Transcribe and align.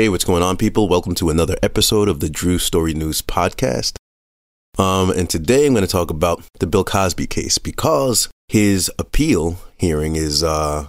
Hey, 0.00 0.08
what's 0.08 0.24
going 0.24 0.42
on, 0.42 0.56
people? 0.56 0.88
Welcome 0.88 1.14
to 1.16 1.28
another 1.28 1.58
episode 1.62 2.08
of 2.08 2.20
the 2.20 2.30
Drew 2.30 2.56
Story 2.56 2.94
News 2.94 3.20
podcast. 3.20 3.96
Um, 4.78 5.10
and 5.10 5.28
today 5.28 5.66
I'm 5.66 5.74
going 5.74 5.84
to 5.84 5.92
talk 5.92 6.08
about 6.08 6.42
the 6.58 6.66
Bill 6.66 6.84
Cosby 6.84 7.26
case 7.26 7.58
because 7.58 8.30
his 8.48 8.90
appeal 8.98 9.58
hearing 9.76 10.16
is 10.16 10.42
uh, 10.42 10.86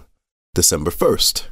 December 0.55 0.91
1st. 0.91 1.43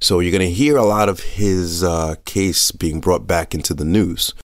So 0.00 0.18
you're 0.18 0.32
going 0.32 0.40
to 0.40 0.50
hear 0.52 0.76
a 0.76 0.82
lot 0.84 1.08
of 1.08 1.20
his 1.20 1.84
uh, 1.84 2.16
case 2.24 2.72
being 2.72 3.00
brought 3.00 3.28
back 3.28 3.54
into 3.54 3.74
the 3.74 3.84
news. 3.84 4.34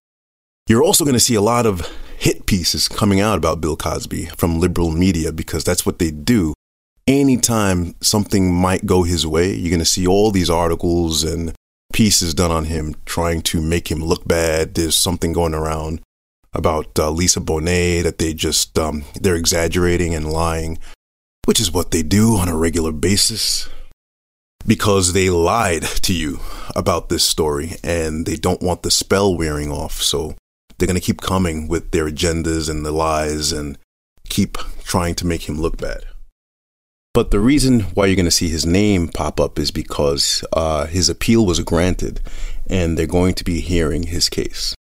You're 0.68 0.84
also 0.84 1.05
going 1.05 1.14
to 1.14 1.18
see 1.18 1.34
a 1.34 1.41
lot 1.41 1.66
of 1.66 1.93
hit 2.18 2.46
pieces 2.46 2.87
coming 2.87 3.18
out 3.18 3.37
about 3.37 3.60
Bill 3.60 3.77
Cosby 3.77 4.27
from 4.27 4.60
liberal 4.60 4.93
media 4.93 5.32
because 5.32 5.65
that's 5.65 5.84
what 5.84 5.98
they 5.98 6.12
do. 6.12 6.55
Anytime 7.09 7.96
something 8.01 8.55
might 8.55 8.87
go 8.87 9.02
his 9.02 9.27
way, 9.27 9.52
you're 9.52 9.71
going 9.71 9.80
to 9.80 9.84
see 9.84 10.07
all 10.07 10.30
these 10.30 10.48
articles 10.48 11.24
and 11.24 11.52
pieces 11.95 12.34
done 12.34 12.51
on 12.51 12.65
him 12.65 12.97
trying 13.07 13.41
to 13.41 13.62
make 13.62 13.89
him 13.89 14.02
look 14.05 14.27
bad. 14.27 14.75
There's 14.75 14.97
something 14.97 15.33
going 15.33 15.55
around 15.55 16.01
about 16.52 16.98
uh, 16.98 17.09
Lisa 17.09 17.41
Bonet 17.41 18.02
that 18.02 18.19
they 18.19 18.35
just 18.35 18.77
um, 18.79 19.05
they're 19.15 19.37
exaggerating 19.37 20.12
and 20.12 20.30
lying, 20.30 20.79
which 21.47 21.61
is 21.61 21.71
what 21.71 21.93
they 21.93 22.02
do 22.02 22.35
on 22.35 22.49
a 22.49 22.57
regular 22.57 22.91
basis 22.91 23.69
because 24.66 25.12
they 25.12 25.30
lied 25.30 25.83
to 25.83 26.12
you 26.12 26.41
about 26.75 27.11
this 27.11 27.23
story 27.23 27.77
and 27.85 28.27
they 28.27 28.37
don't 28.37 28.63
want 28.63 28.83
the 28.83 28.91
spell 28.91 29.37
wearing 29.37 29.71
off. 29.71 30.02
So 30.02 30.35
they're 30.77 30.88
going 30.88 31.01
to 31.01 31.07
keep 31.07 31.21
coming 31.21 31.69
with 31.69 31.93
their 31.93 32.07
agendas 32.07 32.69
and 32.69 32.85
the 32.85 32.91
lies 32.91 33.52
and 33.52 33.79
keep 34.29 34.59
trying 34.83 35.15
to 35.16 35.27
make 35.27 35.49
him 35.49 35.61
look 35.61 35.77
bad. 35.77 36.05
But 37.15 37.30
the 37.30 37.38
reason 37.38 37.80
why 37.95 38.07
you're 38.07 38.16
going 38.16 38.24
to 38.24 38.30
see 38.32 38.48
his 38.48 38.66
name 38.66 39.09
pop 39.09 39.38
up 39.38 39.57
is 39.57 39.70
because 39.70 40.45
uh, 40.52 40.87
his 40.87 41.09
appeal 41.09 41.46
was 41.46 41.60
granted 41.60 42.21
and 42.68 42.98
they're 42.98 43.06
going 43.06 43.34
to 43.34 43.45
be 43.45 43.60
hearing 43.60 44.09
his 44.09 44.29
case. 44.29 44.74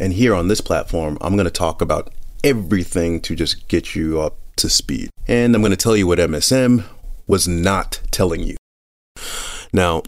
And 0.00 0.12
here 0.12 0.34
on 0.34 0.46
this 0.46 0.60
platform, 0.60 1.18
I'm 1.20 1.34
going 1.34 1.46
to 1.46 1.50
talk 1.50 1.82
about 1.82 2.14
everything 2.44 3.20
to 3.22 3.34
just 3.34 3.66
get 3.66 3.96
you 3.96 4.20
up 4.20 4.36
to 4.56 4.70
speed. 4.70 5.10
And 5.26 5.54
I'm 5.54 5.62
going 5.62 5.72
to 5.72 5.76
tell 5.76 5.96
you 5.96 6.06
what 6.06 6.20
MSM 6.20 6.84
was 7.26 7.48
not 7.48 8.00
telling 8.12 8.42
you. 8.42 8.56
Now, 9.72 10.04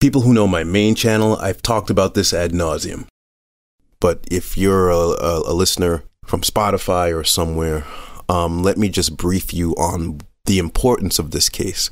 people 0.00 0.22
who 0.22 0.34
know 0.34 0.48
my 0.48 0.64
main 0.64 0.96
channel, 0.96 1.36
I've 1.36 1.62
talked 1.62 1.90
about 1.90 2.14
this 2.14 2.34
ad 2.34 2.50
nauseum. 2.50 3.06
But 4.00 4.26
if 4.28 4.56
you're 4.56 4.90
a, 4.90 4.96
a, 4.96 5.52
a 5.52 5.54
listener 5.54 6.02
from 6.24 6.40
Spotify 6.40 7.16
or 7.16 7.22
somewhere, 7.22 7.84
um, 8.28 8.62
let 8.62 8.76
me 8.76 8.88
just 8.88 9.16
brief 9.16 9.52
you 9.54 9.72
on 9.72 10.20
the 10.46 10.58
importance 10.58 11.18
of 11.18 11.30
this 11.30 11.48
case. 11.48 11.90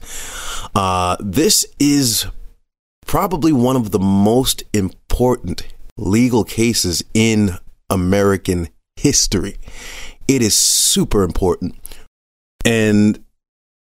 Uh, 0.75 1.17
this 1.21 1.67
is 1.79 2.27
probably 3.07 3.53
one 3.53 3.77
of 3.77 3.91
the 3.91 3.99
most 3.99 4.63
important 4.73 5.67
legal 5.97 6.45
cases 6.45 7.05
in 7.15 7.51
American 7.91 8.69
history. 8.97 9.57
It 10.27 10.43
is 10.43 10.59
super 10.59 11.23
important. 11.23 11.77
And 12.65 13.23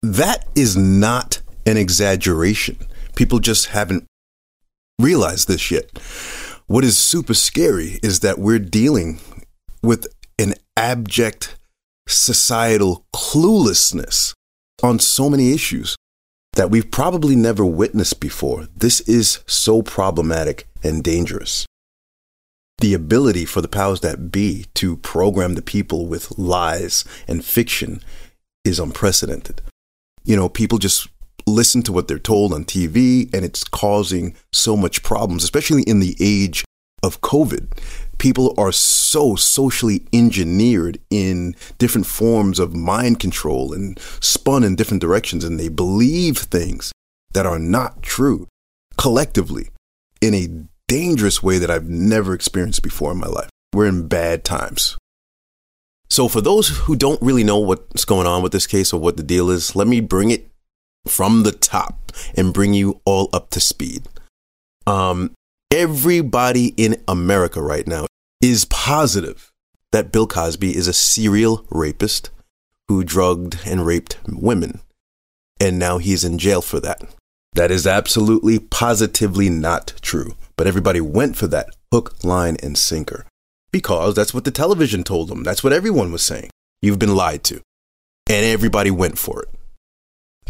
that 0.03 0.47
is 0.57 0.77
not 0.77 1.41
an 1.65 1.77
exaggeration. 1.77 2.77
People 3.15 3.39
just 3.39 3.67
haven't 3.67 4.05
realized 4.99 5.49
this 5.49 5.71
yet. 5.71 5.99
What 6.67 6.85
is 6.85 6.99
super 6.99 7.35
scary 7.35 8.01
is 8.03 8.21
that 8.21 8.39
we're 8.39 8.59
dealing 8.59 9.21
with 9.83 10.07
an 10.39 10.55
abject 10.77 11.57
societal 12.07 13.07
cluelessness 13.15 14.35
on 14.83 14.99
so 14.99 15.31
many 15.31 15.53
issues 15.53 15.97
that 16.55 16.71
we've 16.71 16.91
probably 16.91 17.35
never 17.35 17.65
witnessed 17.65 18.21
before. 18.21 18.69
This 18.77 19.01
is 19.03 19.41
so 19.47 19.83
problematic 19.83 20.67
and 20.83 21.03
dangerous. 21.03 21.67
The 22.79 22.95
ability 22.95 23.45
for 23.45 23.61
the 23.61 23.69
powers 23.69 24.01
that 24.01 24.33
be 24.33 24.67
to 24.75 24.97
program 24.97 25.55
the 25.55 25.63
people 25.63 26.07
with 26.07 26.37
lies 26.39 27.05
and 27.29 27.45
fiction 27.45 28.03
is 28.65 28.79
unprecedented. 28.79 29.63
You 30.25 30.37
know, 30.37 30.49
people 30.49 30.79
just 30.79 31.09
listen 31.47 31.83
to 31.83 31.93
what 31.93 32.09
they're 32.09 32.19
told 32.19 32.53
on 32.53 32.65
TV, 32.65 33.33
and 33.33 33.45
it's 33.45 33.65
causing 33.65 34.35
so 34.53 34.77
much 34.77 35.03
problems, 35.03 35.45
especially 35.45 35.83
in 35.83 36.01
the 36.01 36.17
age 36.21 36.65
of 37.03 37.21
COVID 37.21 37.69
people 38.23 38.55
are 38.57 38.71
so 38.71 39.35
socially 39.35 40.07
engineered 40.13 40.97
in 41.11 41.57
different 41.79 42.07
forms 42.07 42.61
of 42.61 42.73
mind 42.73 43.19
control 43.19 43.73
and 43.73 43.99
spun 44.21 44.63
in 44.63 44.77
different 44.77 45.01
directions, 45.01 45.43
and 45.43 45.59
they 45.59 45.69
believe 45.69 46.39
things 46.39 46.93
that 47.33 47.47
are 47.47 47.59
not 47.59 48.01
true 48.01 48.47
collectively 48.97 49.71
in 50.21 50.35
a 50.35 50.49
dangerous 50.87 51.43
way 51.43 51.59
that 51.59 51.71
I've 51.71 51.89
never 51.89 52.33
experienced 52.33 52.85
before 52.85 53.11
in 53.11 53.19
my 53.19 53.27
life. 53.27 53.51
We're 53.75 53.89
in 53.89 54.07
bad 54.07 54.45
times. 54.45 54.97
So, 56.09 56.29
for 56.29 56.41
those 56.41 56.69
who 56.69 56.95
don't 56.95 57.21
really 57.21 57.43
know 57.43 57.59
what's 57.59 58.05
going 58.05 58.29
on 58.29 58.41
with 58.41 58.53
this 58.53 58.69
case 58.69 58.93
or 58.93 59.01
what 59.01 59.17
the 59.17 59.25
deal 59.25 59.51
is, 59.51 59.75
let 59.75 59.89
me 59.89 60.01
bring 60.01 60.31
it 60.31 60.49
from 61.09 61.43
the 61.43 61.51
top 61.51 62.13
and 62.37 62.55
bring 62.55 62.73
you 62.73 63.01
all 63.05 63.31
up 63.33 63.51
to 63.51 63.61
speed. 63.61 64.07
Um, 64.87 65.33
everybody 65.73 66.75
in 66.77 67.03
America 67.09 67.61
right 67.61 67.89
now 67.89 68.07
is 68.43 68.65
positive 68.65 69.53
that 69.93 70.11
Bill 70.11 70.27
Cosby 70.27 70.77
is 70.77 70.89
a 70.89 70.93
serial 70.93 71.65
rapist 71.71 72.31
who 72.89 73.05
drugged 73.05 73.61
and 73.65 73.87
raped 73.87 74.19
women. 74.27 74.81
And 75.61 75.79
now 75.79 75.99
he's 75.99 76.25
in 76.25 76.39
jail 76.39 76.61
for 76.61 76.81
that. 76.81 77.03
That 77.55 77.71
is 77.71 77.87
absolutely 77.87 78.59
positively 78.59 79.49
not 79.49 79.95
true. 80.03 80.35
But 80.57 80.67
everybody 80.67 81.01
went 81.01 81.37
for 81.37 81.47
that 81.49 81.69
hook, 81.93 82.25
line, 82.25 82.57
and 82.63 82.77
sinker 82.77 83.27
because 83.71 84.15
that's 84.15 84.35
what 84.35 84.45
the 84.45 84.51
television 84.51 85.05
told 85.05 85.29
them. 85.29 85.45
That's 85.45 85.63
what 85.63 85.73
everyone 85.73 86.11
was 86.11 86.25
saying. 86.25 86.51
You've 86.83 86.99
been 86.99 87.15
lied 87.15 87.45
to. 87.45 87.63
And 88.29 88.45
everybody 88.45 88.91
went 88.91 89.19
for 89.19 89.43
it. 89.43 89.49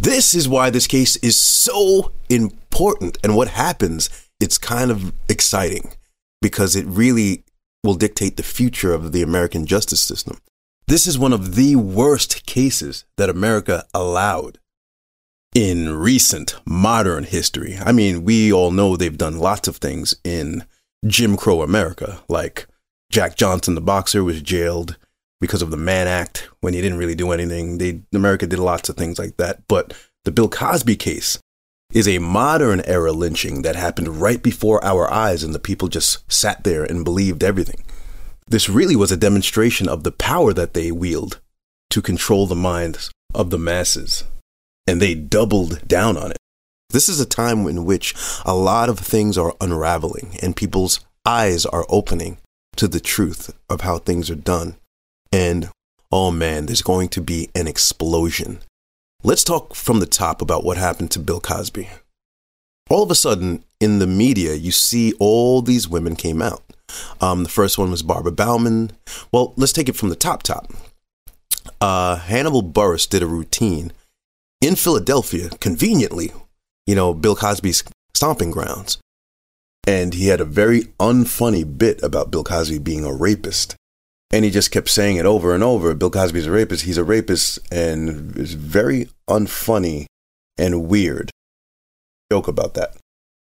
This 0.00 0.34
is 0.34 0.48
why 0.48 0.70
this 0.70 0.86
case 0.86 1.16
is 1.16 1.36
so 1.36 2.12
important. 2.30 3.18
And 3.22 3.36
what 3.36 3.48
happens, 3.48 4.08
it's 4.40 4.58
kind 4.58 4.90
of 4.90 5.12
exciting 5.28 5.92
because 6.40 6.74
it 6.74 6.86
really 6.86 7.44
will 7.82 7.94
dictate 7.94 8.36
the 8.36 8.42
future 8.42 8.92
of 8.92 9.12
the 9.12 9.22
American 9.22 9.66
justice 9.66 10.00
system. 10.00 10.38
This 10.86 11.06
is 11.06 11.18
one 11.18 11.32
of 11.32 11.54
the 11.54 11.76
worst 11.76 12.44
cases 12.46 13.04
that 13.16 13.30
America 13.30 13.86
allowed 13.94 14.58
in 15.54 15.96
recent 15.96 16.56
modern 16.64 17.24
history. 17.24 17.76
I 17.78 17.92
mean, 17.92 18.24
we 18.24 18.52
all 18.52 18.70
know 18.70 18.96
they've 18.96 19.16
done 19.16 19.38
lots 19.38 19.68
of 19.68 19.76
things 19.76 20.16
in 20.24 20.64
Jim 21.06 21.36
Crow 21.36 21.62
America, 21.62 22.22
like 22.28 22.66
Jack 23.10 23.36
Johnson, 23.36 23.74
the 23.74 23.80
boxer, 23.80 24.24
was 24.24 24.40
jailed 24.40 24.96
because 25.40 25.62
of 25.62 25.70
the 25.70 25.76
Mann 25.76 26.06
Act 26.06 26.48
when 26.60 26.72
he 26.72 26.80
didn't 26.80 26.98
really 26.98 27.14
do 27.14 27.32
anything. 27.32 27.78
They 27.78 28.02
America 28.14 28.46
did 28.46 28.58
lots 28.58 28.88
of 28.88 28.96
things 28.96 29.18
like 29.18 29.36
that. 29.36 29.66
But 29.68 29.92
the 30.24 30.30
Bill 30.30 30.48
Cosby 30.48 30.96
case 30.96 31.38
is 31.92 32.08
a 32.08 32.18
modern 32.18 32.80
era 32.86 33.12
lynching 33.12 33.62
that 33.62 33.76
happened 33.76 34.20
right 34.20 34.42
before 34.42 34.84
our 34.84 35.10
eyes, 35.12 35.42
and 35.42 35.54
the 35.54 35.58
people 35.58 35.88
just 35.88 36.30
sat 36.32 36.64
there 36.64 36.84
and 36.84 37.04
believed 37.04 37.44
everything. 37.44 37.84
This 38.48 38.68
really 38.68 38.96
was 38.96 39.12
a 39.12 39.16
demonstration 39.16 39.88
of 39.88 40.02
the 40.02 40.12
power 40.12 40.52
that 40.52 40.74
they 40.74 40.90
wield 40.90 41.40
to 41.90 42.02
control 42.02 42.46
the 42.46 42.56
minds 42.56 43.10
of 43.34 43.50
the 43.50 43.58
masses, 43.58 44.24
and 44.86 45.00
they 45.00 45.14
doubled 45.14 45.86
down 45.86 46.16
on 46.16 46.30
it. 46.32 46.38
This 46.90 47.08
is 47.08 47.20
a 47.20 47.26
time 47.26 47.66
in 47.66 47.84
which 47.84 48.14
a 48.44 48.54
lot 48.54 48.88
of 48.88 48.98
things 48.98 49.38
are 49.38 49.54
unraveling, 49.60 50.36
and 50.42 50.56
people's 50.56 51.00
eyes 51.24 51.64
are 51.64 51.86
opening 51.88 52.38
to 52.76 52.88
the 52.88 53.00
truth 53.00 53.54
of 53.68 53.82
how 53.82 53.98
things 53.98 54.30
are 54.30 54.34
done. 54.34 54.76
And 55.30 55.70
oh 56.10 56.30
man, 56.30 56.66
there's 56.66 56.82
going 56.82 57.08
to 57.10 57.20
be 57.20 57.48
an 57.54 57.66
explosion 57.66 58.60
Let's 59.24 59.44
talk 59.44 59.76
from 59.76 60.00
the 60.00 60.06
top 60.06 60.42
about 60.42 60.64
what 60.64 60.76
happened 60.76 61.12
to 61.12 61.20
Bill 61.20 61.38
Cosby. 61.38 61.88
All 62.90 63.04
of 63.04 63.10
a 63.10 63.14
sudden, 63.14 63.62
in 63.78 64.00
the 64.00 64.06
media, 64.08 64.54
you 64.54 64.72
see 64.72 65.12
all 65.20 65.62
these 65.62 65.88
women 65.88 66.16
came 66.16 66.42
out. 66.42 66.64
Um, 67.20 67.44
the 67.44 67.48
first 67.48 67.78
one 67.78 67.92
was 67.92 68.02
Barbara 68.02 68.32
Bowman. 68.32 68.90
Well, 69.30 69.54
let's 69.56 69.72
take 69.72 69.88
it 69.88 69.94
from 69.94 70.08
the 70.08 70.16
top 70.16 70.42
top. 70.42 70.72
Uh, 71.80 72.16
Hannibal 72.16 72.64
Buress 72.64 73.08
did 73.08 73.22
a 73.22 73.28
routine 73.28 73.92
in 74.60 74.74
Philadelphia, 74.74 75.50
conveniently, 75.60 76.32
you 76.88 76.96
know, 76.96 77.14
Bill 77.14 77.36
Cosby's 77.36 77.84
stomping 78.14 78.50
grounds. 78.50 78.98
And 79.86 80.14
he 80.14 80.26
had 80.26 80.40
a 80.40 80.44
very 80.44 80.86
unfunny 80.98 81.62
bit 81.78 82.02
about 82.02 82.32
Bill 82.32 82.42
Cosby 82.42 82.80
being 82.80 83.04
a 83.04 83.14
rapist 83.14 83.76
and 84.32 84.44
he 84.44 84.50
just 84.50 84.70
kept 84.70 84.88
saying 84.88 85.16
it 85.16 85.26
over 85.26 85.54
and 85.54 85.62
over. 85.62 85.94
Bill 85.94 86.10
Cosby's 86.10 86.46
a 86.46 86.50
rapist. 86.50 86.84
He's 86.84 86.98
a 86.98 87.04
rapist, 87.04 87.58
and 87.70 88.36
it's 88.36 88.54
very 88.54 89.08
unfunny 89.28 90.06
and 90.56 90.88
weird. 90.88 91.30
Joke 92.30 92.48
about 92.48 92.74
that. 92.74 92.96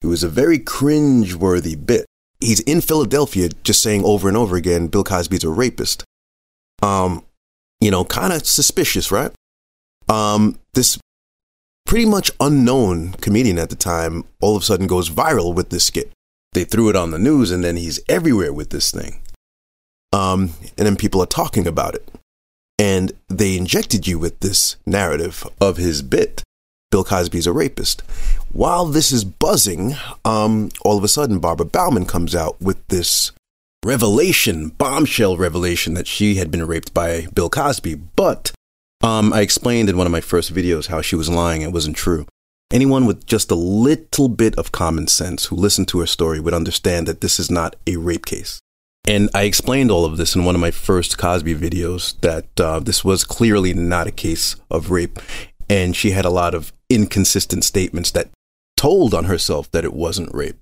It 0.02 0.06
was 0.06 0.24
a 0.24 0.28
very 0.28 0.58
cringe-worthy 0.58 1.76
bit. 1.76 2.06
He's 2.40 2.60
in 2.60 2.80
Philadelphia, 2.80 3.50
just 3.62 3.82
saying 3.82 4.02
over 4.04 4.26
and 4.26 4.36
over 4.36 4.56
again, 4.56 4.86
Bill 4.86 5.04
Cosby's 5.04 5.44
a 5.44 5.50
rapist. 5.50 6.04
Um, 6.82 7.24
you 7.80 7.90
know, 7.90 8.04
kind 8.04 8.32
of 8.32 8.46
suspicious, 8.46 9.12
right? 9.12 9.30
Um, 10.08 10.58
this 10.72 10.98
pretty 11.84 12.06
much 12.06 12.30
unknown 12.40 13.12
comedian 13.14 13.58
at 13.58 13.68
the 13.68 13.76
time 13.76 14.24
all 14.40 14.56
of 14.56 14.62
a 14.62 14.64
sudden 14.64 14.86
goes 14.86 15.10
viral 15.10 15.54
with 15.54 15.68
this 15.68 15.84
skit. 15.84 16.10
They 16.52 16.64
threw 16.64 16.88
it 16.88 16.96
on 16.96 17.10
the 17.10 17.18
news 17.18 17.50
and 17.50 17.62
then 17.62 17.76
he's 17.76 18.00
everywhere 18.08 18.52
with 18.52 18.70
this 18.70 18.90
thing. 18.90 19.20
Um, 20.12 20.54
and 20.76 20.86
then 20.86 20.96
people 20.96 21.22
are 21.22 21.26
talking 21.26 21.66
about 21.66 21.94
it. 21.94 22.08
And 22.78 23.12
they 23.28 23.56
injected 23.56 24.06
you 24.06 24.18
with 24.18 24.40
this 24.40 24.76
narrative 24.86 25.46
of 25.60 25.76
his 25.76 26.02
bit. 26.02 26.42
Bill 26.90 27.04
Cosby's 27.04 27.46
a 27.46 27.52
rapist. 27.52 28.00
While 28.52 28.86
this 28.86 29.12
is 29.12 29.22
buzzing, 29.24 29.94
um, 30.24 30.70
all 30.82 30.98
of 30.98 31.04
a 31.04 31.08
sudden 31.08 31.38
Barbara 31.38 31.66
Bowman 31.66 32.06
comes 32.06 32.34
out 32.34 32.60
with 32.60 32.84
this 32.88 33.30
revelation, 33.84 34.70
bombshell 34.70 35.36
revelation 35.36 35.94
that 35.94 36.06
she 36.06 36.34
had 36.34 36.50
been 36.50 36.66
raped 36.66 36.92
by 36.92 37.26
Bill 37.32 37.48
Cosby. 37.48 37.94
But 37.94 38.52
um, 39.02 39.32
I 39.32 39.40
explained 39.40 39.88
in 39.88 39.96
one 39.96 40.06
of 40.06 40.12
my 40.12 40.20
first 40.20 40.52
videos 40.52 40.88
how 40.88 41.00
she 41.00 41.16
was 41.16 41.28
lying. 41.28 41.62
It 41.62 41.72
wasn't 41.72 41.96
true. 41.96 42.26
Anyone 42.72 43.06
with 43.06 43.26
just 43.26 43.50
a 43.50 43.56
little 43.56 44.28
bit 44.28 44.56
of 44.56 44.72
common 44.72 45.06
sense 45.06 45.46
who 45.46 45.56
listened 45.56 45.88
to 45.88 46.00
her 46.00 46.06
story 46.06 46.40
would 46.40 46.54
understand 46.54 47.06
that 47.06 47.20
this 47.20 47.40
is 47.40 47.50
not 47.50 47.76
a 47.86 47.96
rape 47.96 48.26
case. 48.26 48.60
And 49.06 49.30
I 49.34 49.42
explained 49.42 49.90
all 49.90 50.04
of 50.04 50.16
this 50.16 50.36
in 50.36 50.44
one 50.44 50.54
of 50.54 50.60
my 50.60 50.70
first 50.70 51.18
Cosby 51.18 51.54
videos 51.54 52.20
that 52.20 52.60
uh, 52.60 52.80
this 52.80 53.04
was 53.04 53.24
clearly 53.24 53.74
not 53.74 54.06
a 54.06 54.12
case 54.12 54.56
of 54.70 54.90
rape. 54.90 55.18
And 55.68 55.96
she 55.96 56.10
had 56.10 56.24
a 56.24 56.30
lot 56.30 56.54
of 56.54 56.72
inconsistent 56.88 57.64
statements 57.64 58.10
that 58.12 58.30
told 58.76 59.14
on 59.14 59.24
herself 59.24 59.70
that 59.72 59.84
it 59.84 59.92
wasn't 59.92 60.34
rape. 60.34 60.56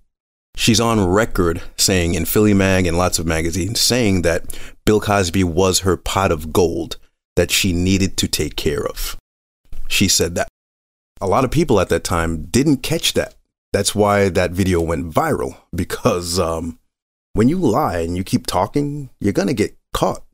She's 0.57 0.81
on 0.81 1.07
record 1.07 1.63
saying 1.77 2.15
in 2.15 2.25
Philly 2.25 2.53
Mag 2.53 2.87
and 2.87 2.99
lots 2.99 3.19
of 3.19 3.27
magazines 3.27 3.81
saying 3.81 4.23
that 4.23 4.59
Bill 4.85 5.01
Cosby 5.01 5.45
was 5.45 5.81
her 5.81 5.97
pot 5.97 6.33
of 6.33 6.53
gold 6.53 6.97
that 7.37 7.53
she 7.53 7.73
needed 7.73 8.17
to 8.17 8.27
take 8.27 8.57
care 8.57 8.85
of. 8.85 9.17
She 9.89 10.09
said 10.09 10.35
that. 10.35 10.49
A 11.21 11.29
lot 11.29 11.45
of 11.45 11.51
people 11.51 11.81
at 11.81 11.89
that 11.91 12.05
time 12.05 12.47
didn't 12.47 12.79
catch 12.79 13.13
that. 13.15 13.35
That's 13.73 13.95
why 13.95 14.29
that 14.31 14.51
video 14.51 14.81
went 14.81 15.13
viral 15.13 15.57
because 15.75 16.39
um, 16.39 16.79
when 17.39 17.49
you 17.49 17.57
lie 17.57 17.99
and 18.01 18.17
you 18.17 18.25
keep 18.25 18.49
talking, 18.49 19.11
you're 19.21 19.33
going 19.33 19.47
to 19.47 19.55
get 19.55 19.77
caught. 19.95 20.25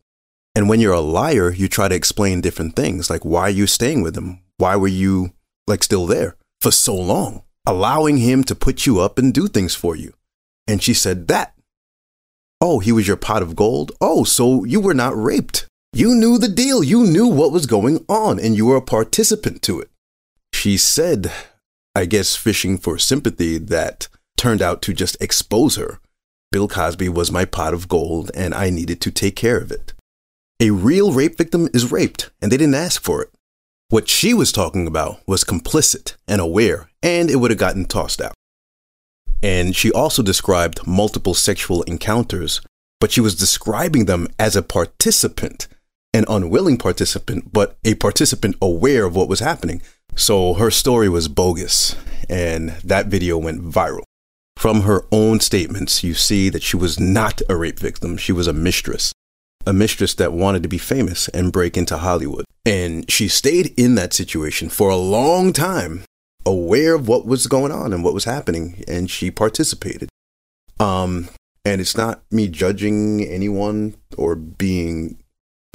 And 0.54 0.70
when 0.70 0.80
you're 0.80 0.94
a 0.94 1.00
liar, 1.00 1.52
you 1.52 1.68
try 1.68 1.86
to 1.86 1.94
explain 1.94 2.40
different 2.40 2.76
things 2.76 3.10
like 3.10 3.26
why 3.26 3.42
are 3.42 3.50
you 3.50 3.66
staying 3.66 4.00
with 4.00 4.16
him? 4.16 4.40
Why 4.56 4.76
were 4.76 4.88
you 4.88 5.34
like 5.66 5.82
still 5.82 6.06
there 6.06 6.36
for 6.62 6.70
so 6.70 6.96
long? 6.96 7.42
Allowing 7.66 8.16
him 8.16 8.42
to 8.44 8.54
put 8.54 8.86
you 8.86 9.00
up 9.00 9.18
and 9.18 9.34
do 9.34 9.48
things 9.48 9.74
for 9.74 9.94
you. 9.94 10.14
And 10.66 10.82
she 10.82 10.94
said 10.94 11.28
that. 11.28 11.52
Oh, 12.58 12.78
he 12.78 12.90
was 12.90 13.06
your 13.06 13.18
pot 13.18 13.42
of 13.42 13.54
gold? 13.54 13.92
Oh, 14.00 14.24
so 14.24 14.64
you 14.64 14.80
were 14.80 14.94
not 14.94 15.14
raped. 15.14 15.66
You 15.92 16.14
knew 16.14 16.38
the 16.38 16.48
deal. 16.48 16.82
You 16.82 17.04
knew 17.04 17.26
what 17.26 17.52
was 17.52 17.66
going 17.66 18.02
on 18.08 18.40
and 18.40 18.56
you 18.56 18.64
were 18.64 18.76
a 18.76 18.80
participant 18.80 19.60
to 19.64 19.78
it. 19.78 19.90
She 20.54 20.78
said, 20.78 21.30
I 21.94 22.06
guess 22.06 22.34
fishing 22.34 22.78
for 22.78 22.96
sympathy 22.96 23.58
that 23.58 24.08
turned 24.38 24.62
out 24.62 24.80
to 24.80 24.94
just 24.94 25.18
expose 25.20 25.76
her. 25.76 26.00
Bill 26.54 26.68
Cosby 26.68 27.08
was 27.08 27.32
my 27.32 27.44
pot 27.44 27.74
of 27.74 27.88
gold 27.88 28.30
and 28.32 28.54
I 28.54 28.70
needed 28.70 29.00
to 29.00 29.10
take 29.10 29.34
care 29.34 29.58
of 29.58 29.72
it. 29.72 29.92
A 30.60 30.70
real 30.70 31.12
rape 31.12 31.36
victim 31.36 31.68
is 31.74 31.90
raped 31.90 32.30
and 32.40 32.52
they 32.52 32.56
didn't 32.56 32.76
ask 32.76 33.02
for 33.02 33.20
it. 33.22 33.30
What 33.88 34.08
she 34.08 34.32
was 34.32 34.52
talking 34.52 34.86
about 34.86 35.18
was 35.26 35.42
complicit 35.42 36.14
and 36.28 36.40
aware, 36.40 36.90
and 37.02 37.28
it 37.28 37.40
would 37.40 37.50
have 37.50 37.58
gotten 37.58 37.86
tossed 37.86 38.20
out. 38.20 38.34
And 39.42 39.74
she 39.74 39.90
also 39.90 40.22
described 40.22 40.86
multiple 40.86 41.34
sexual 41.34 41.82
encounters, 41.82 42.60
but 43.00 43.10
she 43.10 43.20
was 43.20 43.34
describing 43.34 44.04
them 44.04 44.28
as 44.38 44.54
a 44.54 44.62
participant, 44.62 45.66
an 46.12 46.24
unwilling 46.28 46.78
participant, 46.78 47.52
but 47.52 47.76
a 47.84 47.96
participant 47.96 48.54
aware 48.62 49.06
of 49.06 49.16
what 49.16 49.28
was 49.28 49.40
happening. 49.40 49.82
So 50.14 50.54
her 50.54 50.70
story 50.70 51.08
was 51.08 51.26
bogus, 51.26 51.96
and 52.28 52.70
that 52.84 53.06
video 53.06 53.38
went 53.38 53.60
viral. 53.60 54.04
From 54.56 54.82
her 54.82 55.04
own 55.12 55.40
statements, 55.40 56.02
you 56.02 56.14
see 56.14 56.48
that 56.48 56.62
she 56.62 56.76
was 56.76 56.98
not 56.98 57.42
a 57.48 57.56
rape 57.56 57.78
victim, 57.78 58.16
she 58.16 58.32
was 58.32 58.46
a 58.46 58.52
mistress 58.52 59.12
a 59.66 59.72
mistress 59.72 60.14
that 60.14 60.32
wanted 60.32 60.62
to 60.62 60.68
be 60.68 60.78
famous 60.78 61.28
and 61.28 61.52
break 61.52 61.76
into 61.76 61.98
Hollywood. 61.98 62.44
And 62.66 63.10
she 63.10 63.28
stayed 63.28 63.74
in 63.76 63.94
that 63.94 64.12
situation 64.12 64.68
for 64.68 64.90
a 64.90 64.96
long 64.96 65.52
time, 65.52 66.04
aware 66.46 66.94
of 66.94 67.08
what 67.08 67.26
was 67.26 67.46
going 67.46 67.72
on 67.72 67.92
and 67.92 68.04
what 68.04 68.14
was 68.14 68.24
happening, 68.24 68.84
and 68.86 69.10
she 69.10 69.30
participated. 69.30 70.08
Um, 70.80 71.28
and 71.64 71.80
it's 71.80 71.96
not 71.96 72.22
me 72.30 72.48
judging 72.48 73.24
anyone 73.24 73.94
or 74.16 74.34
being 74.34 75.18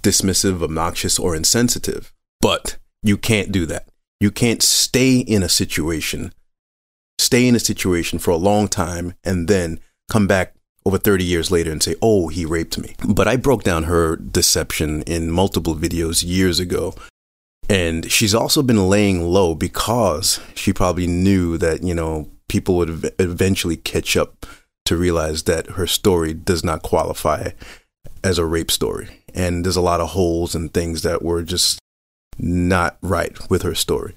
dismissive, 0.03 0.63
obnoxious, 0.63 1.19
or 1.19 1.35
insensitive, 1.35 2.13
but 2.41 2.77
you 3.01 3.17
can't 3.17 3.51
do 3.51 3.65
that. 3.65 3.87
You 4.19 4.31
can't 4.31 4.61
stay 4.61 5.17
in 5.17 5.43
a 5.43 5.49
situation, 5.49 6.33
stay 7.19 7.47
in 7.47 7.55
a 7.55 7.59
situation 7.59 8.17
for 8.17 8.31
a 8.31 8.37
long 8.37 8.67
time, 8.67 9.13
and 9.23 9.47
then 9.47 9.79
come 10.09 10.25
back 10.27 10.55
over 10.85 10.97
30 10.97 11.23
years 11.23 11.51
later 11.51 11.71
and 11.71 11.83
say, 11.83 11.95
oh, 12.01 12.29
he 12.29 12.45
raped 12.45 12.77
me. 12.77 12.95
But 13.07 13.27
I 13.27 13.35
broke 13.35 13.63
down 13.63 13.83
her 13.83 14.15
deception 14.15 15.03
in 15.03 15.29
multiple 15.29 15.75
videos 15.75 16.23
years 16.25 16.59
ago. 16.59 16.95
And 17.69 18.11
she's 18.11 18.33
also 18.33 18.63
been 18.63 18.89
laying 18.89 19.27
low 19.27 19.53
because 19.53 20.39
she 20.55 20.73
probably 20.73 21.05
knew 21.05 21.57
that, 21.59 21.83
you 21.83 21.93
know, 21.93 22.31
people 22.47 22.75
would 22.77 23.13
eventually 23.19 23.77
catch 23.77 24.17
up 24.17 24.47
to 24.85 24.97
realize 24.97 25.43
that 25.43 25.71
her 25.71 25.85
story 25.85 26.33
does 26.33 26.63
not 26.63 26.81
qualify 26.81 27.49
as 28.23 28.39
a 28.39 28.45
rape 28.45 28.71
story. 28.71 29.07
And 29.35 29.63
there's 29.63 29.75
a 29.75 29.81
lot 29.81 30.01
of 30.01 30.09
holes 30.09 30.55
and 30.55 30.73
things 30.73 31.03
that 31.03 31.21
were 31.21 31.43
just 31.43 31.77
not 32.39 32.97
right 33.01 33.37
with 33.49 33.61
her 33.61 33.75
story. 33.75 34.15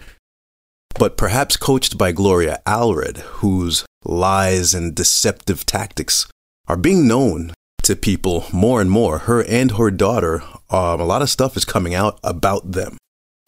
But 0.98 1.16
perhaps 1.16 1.56
coached 1.56 1.98
by 1.98 2.12
Gloria 2.12 2.60
Allred, 2.66 3.18
whose 3.18 3.84
lies 4.04 4.74
and 4.74 4.94
deceptive 4.94 5.64
tactics 5.66 6.26
are 6.68 6.76
being 6.76 7.06
known 7.06 7.52
to 7.82 7.96
people 7.96 8.46
more 8.52 8.80
and 8.80 8.90
more. 8.90 9.18
Her 9.18 9.42
and 9.44 9.72
her 9.72 9.90
daughter, 9.90 10.42
um, 10.70 11.00
a 11.00 11.04
lot 11.04 11.22
of 11.22 11.30
stuff 11.30 11.56
is 11.56 11.64
coming 11.64 11.94
out 11.94 12.18
about 12.22 12.72
them. 12.72 12.96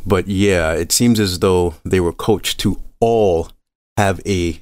But 0.05 0.29
yeah, 0.29 0.73
it 0.73 0.93
seems 0.93 1.21
as 1.21 1.39
though 1.39 1.75
they 1.85 2.01
were 2.01 2.13
coached 2.13 2.59
to 2.61 2.81
all 3.01 3.51
have 3.97 4.21
a 4.27 4.61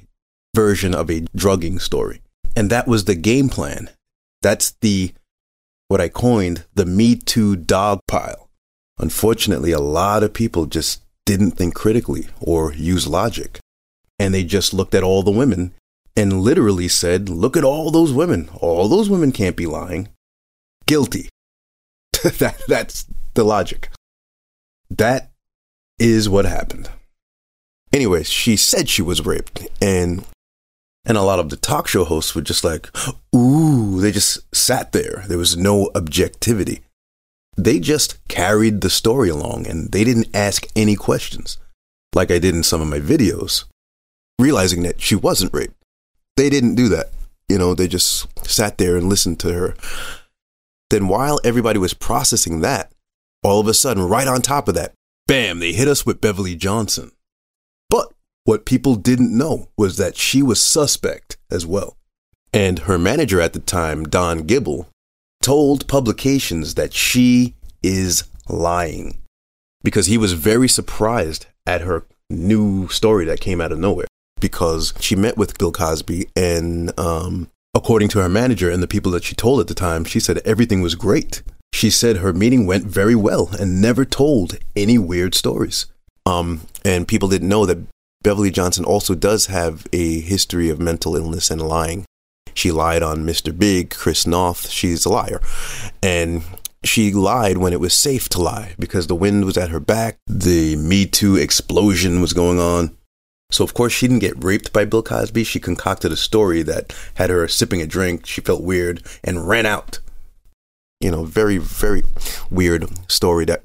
version 0.55 0.93
of 0.93 1.09
a 1.09 1.21
drugging 1.35 1.79
story. 1.79 2.21
And 2.55 2.69
that 2.69 2.87
was 2.87 3.05
the 3.05 3.15
game 3.15 3.49
plan. 3.49 3.89
That's 4.41 4.71
the, 4.81 5.13
what 5.87 6.01
I 6.01 6.09
coined, 6.09 6.65
the 6.75 6.85
Me 6.85 7.15
Too 7.15 7.55
dog 7.55 7.99
pile. 8.07 8.49
Unfortunately, 8.99 9.71
a 9.71 9.79
lot 9.79 10.21
of 10.21 10.33
people 10.33 10.67
just 10.67 11.02
didn't 11.25 11.51
think 11.51 11.73
critically 11.75 12.27
or 12.39 12.73
use 12.73 13.07
logic. 13.07 13.59
And 14.19 14.33
they 14.33 14.43
just 14.43 14.73
looked 14.73 14.93
at 14.93 15.03
all 15.03 15.23
the 15.23 15.31
women 15.31 15.73
and 16.15 16.41
literally 16.41 16.87
said, 16.87 17.29
Look 17.29 17.57
at 17.57 17.63
all 17.63 17.91
those 17.91 18.13
women. 18.13 18.49
All 18.59 18.87
those 18.87 19.09
women 19.09 19.31
can't 19.31 19.55
be 19.55 19.65
lying. 19.65 20.09
Guilty. 20.85 21.29
that, 22.23 22.61
that's 22.67 23.05
the 23.33 23.43
logic. 23.43 23.89
That 24.89 25.31
is 25.99 26.29
what 26.29 26.45
happened. 26.45 26.89
Anyways, 27.91 28.29
she 28.29 28.57
said 28.57 28.89
she 28.89 29.01
was 29.01 29.25
raped, 29.25 29.67
and 29.81 30.25
and 31.05 31.17
a 31.17 31.21
lot 31.21 31.39
of 31.39 31.49
the 31.49 31.57
talk 31.57 31.87
show 31.87 32.05
hosts 32.05 32.33
were 32.33 32.41
just 32.41 32.63
like, 32.63 32.89
ooh, 33.35 33.99
they 33.99 34.11
just 34.11 34.39
sat 34.55 34.93
there. 34.93 35.25
There 35.27 35.37
was 35.37 35.57
no 35.57 35.91
objectivity. 35.95 36.81
They 37.55 37.79
just 37.79 38.25
carried 38.27 38.81
the 38.81 38.89
story 38.89 39.29
along 39.29 39.67
and 39.67 39.91
they 39.91 40.03
didn't 40.03 40.35
ask 40.35 40.65
any 40.75 40.95
questions, 40.95 41.57
like 42.15 42.31
I 42.31 42.39
did 42.39 42.55
in 42.55 42.63
some 42.63 42.81
of 42.81 42.87
my 42.87 42.99
videos, 42.99 43.65
realizing 44.39 44.83
that 44.83 45.01
she 45.01 45.15
wasn't 45.15 45.53
raped. 45.53 45.75
They 46.35 46.49
didn't 46.49 46.75
do 46.75 46.89
that. 46.89 47.11
You 47.47 47.57
know, 47.57 47.75
they 47.75 47.87
just 47.87 48.27
sat 48.47 48.77
there 48.77 48.97
and 48.97 49.09
listened 49.09 49.39
to 49.41 49.53
her. 49.53 49.75
Then, 50.89 51.07
while 51.07 51.39
everybody 51.43 51.79
was 51.79 51.93
processing 51.93 52.61
that, 52.61 52.91
all 53.43 53.59
of 53.59 53.67
a 53.67 53.73
sudden, 53.73 54.03
right 54.03 54.27
on 54.27 54.41
top 54.41 54.67
of 54.67 54.75
that, 54.75 54.93
bam, 55.27 55.59
they 55.59 55.73
hit 55.73 55.87
us 55.87 56.05
with 56.05 56.21
Beverly 56.21 56.55
Johnson. 56.55 57.11
But 57.89 58.13
what 58.45 58.65
people 58.65 58.95
didn't 58.95 59.37
know 59.37 59.69
was 59.77 59.97
that 59.97 60.17
she 60.17 60.41
was 60.41 60.63
suspect 60.63 61.37
as 61.51 61.65
well. 61.65 61.97
And 62.51 62.79
her 62.79 62.97
manager 62.97 63.41
at 63.41 63.53
the 63.53 63.59
time, 63.59 64.03
Don 64.03 64.39
Gibble, 64.43 64.87
told 65.43 65.87
publications 65.87 66.75
that 66.75 66.93
she 66.93 67.53
is 67.83 68.23
lying 68.49 69.19
because 69.83 70.07
he 70.07 70.17
was 70.17 70.33
very 70.33 70.67
surprised 70.67 71.45
at 71.67 71.81
her 71.81 72.05
new 72.29 72.87
story 72.87 73.25
that 73.25 73.39
came 73.39 73.61
out 73.61 73.71
of 73.71 73.77
nowhere 73.77 74.07
because 74.39 74.93
she 74.99 75.15
met 75.15 75.37
with 75.37 75.57
Bill 75.57 75.71
Cosby 75.71 76.27
and 76.35 76.97
um, 76.99 77.49
according 77.75 78.07
to 78.09 78.19
her 78.19 78.29
manager 78.29 78.69
and 78.69 78.81
the 78.81 78.87
people 78.87 79.11
that 79.11 79.23
she 79.23 79.35
told 79.35 79.59
at 79.59 79.67
the 79.67 79.73
time, 79.73 80.05
she 80.05 80.19
said 80.19 80.39
everything 80.39 80.81
was 80.81 80.95
great. 80.95 81.43
She 81.73 81.89
said 81.89 82.17
her 82.17 82.33
meeting 82.33 82.65
went 82.65 82.85
very 82.85 83.15
well 83.15 83.49
and 83.59 83.81
never 83.81 84.05
told 84.05 84.57
any 84.75 84.97
weird 84.97 85.35
stories. 85.35 85.87
Um, 86.25 86.61
and 86.85 87.07
people 87.07 87.27
didn't 87.27 87.49
know 87.49 87.65
that 87.65 87.79
Beverly 88.21 88.51
Johnson 88.51 88.85
also 88.85 89.15
does 89.15 89.47
have 89.47 89.85
a 89.91 90.21
history 90.21 90.69
of 90.69 90.79
mental 90.79 91.15
illness 91.15 91.51
and 91.51 91.61
lying. 91.61 92.05
She 92.53 92.71
lied 92.71 93.03
on 93.03 93.25
Mr. 93.25 93.57
Big, 93.57 93.89
Chris 93.91 94.25
Noth. 94.25 94.69
She's 94.69 95.05
a 95.05 95.09
liar. 95.09 95.41
And 96.01 96.43
she 96.83 97.13
lied 97.13 97.57
when 97.57 97.73
it 97.73 97.79
was 97.79 97.93
safe 97.93 98.29
to 98.29 98.41
lie 98.41 98.75
because 98.77 99.07
the 99.07 99.15
wind 99.15 99.45
was 99.45 99.57
at 99.57 99.69
her 99.69 99.79
back, 99.79 100.17
the 100.27 100.75
Me 100.75 101.05
Too 101.05 101.35
explosion 101.35 102.21
was 102.21 102.33
going 102.33 102.59
on. 102.59 102.95
So, 103.51 103.63
of 103.63 103.73
course, 103.73 103.93
she 103.93 104.07
didn't 104.07 104.21
get 104.21 104.43
raped 104.43 104.73
by 104.73 104.83
Bill 104.85 105.03
Cosby. 105.03 105.43
She 105.43 105.59
concocted 105.59 106.11
a 106.11 106.17
story 106.17 106.63
that 106.63 106.93
had 107.15 107.29
her 107.29 107.47
sipping 107.47 107.81
a 107.81 107.87
drink. 107.87 108.25
She 108.25 108.41
felt 108.41 108.63
weird 108.63 109.03
and 109.23 109.47
ran 109.47 109.65
out. 109.65 109.99
You 110.99 111.11
know, 111.11 111.23
very, 111.23 111.59
very 111.59 112.01
weird 112.49 112.89
story 113.11 113.45
that 113.45 113.61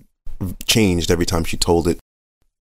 changed 0.66 1.10
every 1.10 1.24
time 1.24 1.44
she 1.44 1.56
told 1.56 1.88
it. 1.88 1.98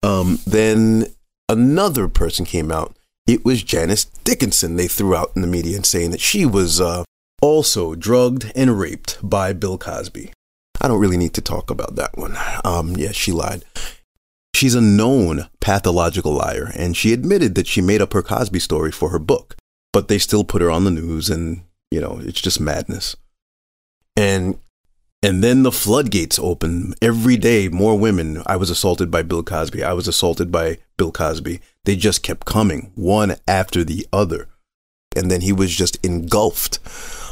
Um, 0.01 0.39
then 0.47 1.07
another 1.49 2.07
person 2.07 2.45
came 2.45 2.71
out. 2.71 2.95
It 3.29 3.45
was 3.45 3.61
Janice 3.61 4.05
Dickinson. 4.23 4.75
They 4.75 4.87
threw 4.87 5.15
out 5.15 5.33
in 5.35 5.43
the 5.43 5.47
media 5.47 5.75
and 5.75 5.85
saying 5.85 6.09
that 6.09 6.19
she 6.19 6.47
was 6.47 6.81
uh, 6.81 7.03
also 7.43 7.93
drugged 7.93 8.51
and 8.55 8.79
raped 8.79 9.19
by 9.21 9.53
Bill 9.53 9.77
Cosby. 9.77 10.33
I 10.81 10.87
don't 10.87 10.99
really 10.99 11.15
need 11.15 11.35
to 11.35 11.41
talk 11.41 11.69
about 11.69 11.95
that 11.95 12.17
one. 12.17 12.35
Um, 12.65 12.97
yeah, 12.97 13.11
she 13.11 13.31
lied. 13.31 13.65
She's 14.55 14.73
a 14.73 14.81
known 14.81 15.47
pathological 15.61 16.31
liar, 16.31 16.71
and 16.75 16.97
she 16.97 17.13
admitted 17.13 17.53
that 17.53 17.67
she 17.67 17.81
made 17.81 18.01
up 18.01 18.13
her 18.13 18.23
Cosby 18.23 18.57
story 18.57 18.91
for 18.91 19.09
her 19.09 19.19
book, 19.19 19.55
but 19.93 20.07
they 20.07 20.17
still 20.17 20.43
put 20.43 20.63
her 20.63 20.71
on 20.71 20.85
the 20.85 20.89
news, 20.89 21.29
and, 21.29 21.61
you 21.91 22.01
know, 22.01 22.19
it's 22.23 22.41
just 22.41 22.59
madness. 22.59 23.15
And 24.15 24.57
and 25.21 25.43
then 25.43 25.63
the 25.63 25.71
floodgates 25.71 26.39
open. 26.39 26.93
Every 27.01 27.35
day, 27.35 27.67
more 27.67 27.97
women. 27.97 28.41
I 28.45 28.55
was 28.55 28.69
assaulted 28.69 29.11
by 29.11 29.21
Bill 29.21 29.43
Cosby. 29.43 29.83
I 29.83 29.93
was 29.93 30.07
assaulted 30.07 30.51
by 30.51 30.77
Bill 30.97 31.11
Cosby. 31.11 31.59
They 31.83 31.95
just 31.95 32.23
kept 32.23 32.45
coming, 32.45 32.91
one 32.95 33.35
after 33.47 33.83
the 33.83 34.07
other. 34.13 34.47
And 35.15 35.29
then 35.29 35.41
he 35.41 35.51
was 35.51 35.75
just 35.75 36.03
engulfed 36.05 36.79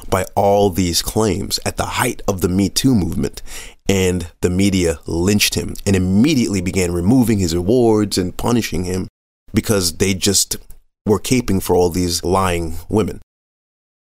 by 0.09 0.25
all 0.35 0.69
these 0.69 1.01
claims 1.01 1.59
at 1.65 1.77
the 1.77 1.85
height 1.85 2.21
of 2.27 2.41
the 2.41 2.49
Me 2.49 2.69
Too 2.69 2.93
movement. 2.93 3.41
And 3.87 4.31
the 4.41 4.49
media 4.49 4.99
lynched 5.05 5.55
him 5.55 5.75
and 5.85 5.95
immediately 5.95 6.59
began 6.59 6.91
removing 6.91 7.39
his 7.39 7.53
awards 7.53 8.17
and 8.17 8.35
punishing 8.35 8.83
him 8.83 9.07
because 9.53 9.97
they 9.97 10.13
just 10.13 10.57
were 11.05 11.19
caping 11.19 11.63
for 11.63 11.75
all 11.75 11.89
these 11.89 12.23
lying 12.23 12.75
women. 12.89 13.21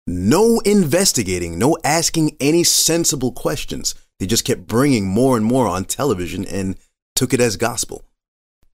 No 0.07 0.61
investigating, 0.61 1.59
no 1.59 1.77
asking 1.85 2.37
any 2.41 2.65
sensible 2.65 3.33
questions. 3.33 3.95
They 4.19 4.27
just 4.27 4.45
kept 4.45 4.67
bringing 4.67 5.07
more 5.07 5.37
and 5.37 5.47
more 5.47 5.67
on 5.67 5.85
television 5.85 6.45
and 6.47 6.77
took 7.15 7.33
it 7.33 7.41
as 7.41 7.57
gospel. 7.57 8.05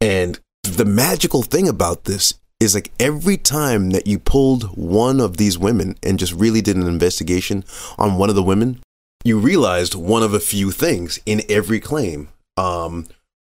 And 0.01 0.41
the 0.63 0.85
magical 0.85 1.43
thing 1.43 1.69
about 1.69 2.05
this 2.05 2.35
is 2.59 2.75
like 2.75 2.93
every 2.99 3.37
time 3.37 3.91
that 3.91 4.07
you 4.07 4.19
pulled 4.19 4.77
one 4.77 5.21
of 5.21 5.37
these 5.37 5.59
women 5.59 5.97
and 6.03 6.19
just 6.19 6.33
really 6.33 6.61
did 6.61 6.77
an 6.77 6.87
investigation 6.87 7.65
on 7.99 8.17
one 8.17 8.31
of 8.31 8.35
the 8.35 8.43
women, 8.43 8.81
you 9.25 9.39
realized 9.39 9.95
one 9.95 10.23
of 10.23 10.33
a 10.33 10.41
few 10.41 10.71
things 10.71 11.21
in 11.27 11.43
every 11.49 11.81
claim. 11.81 12.29
Um, 12.57 13.07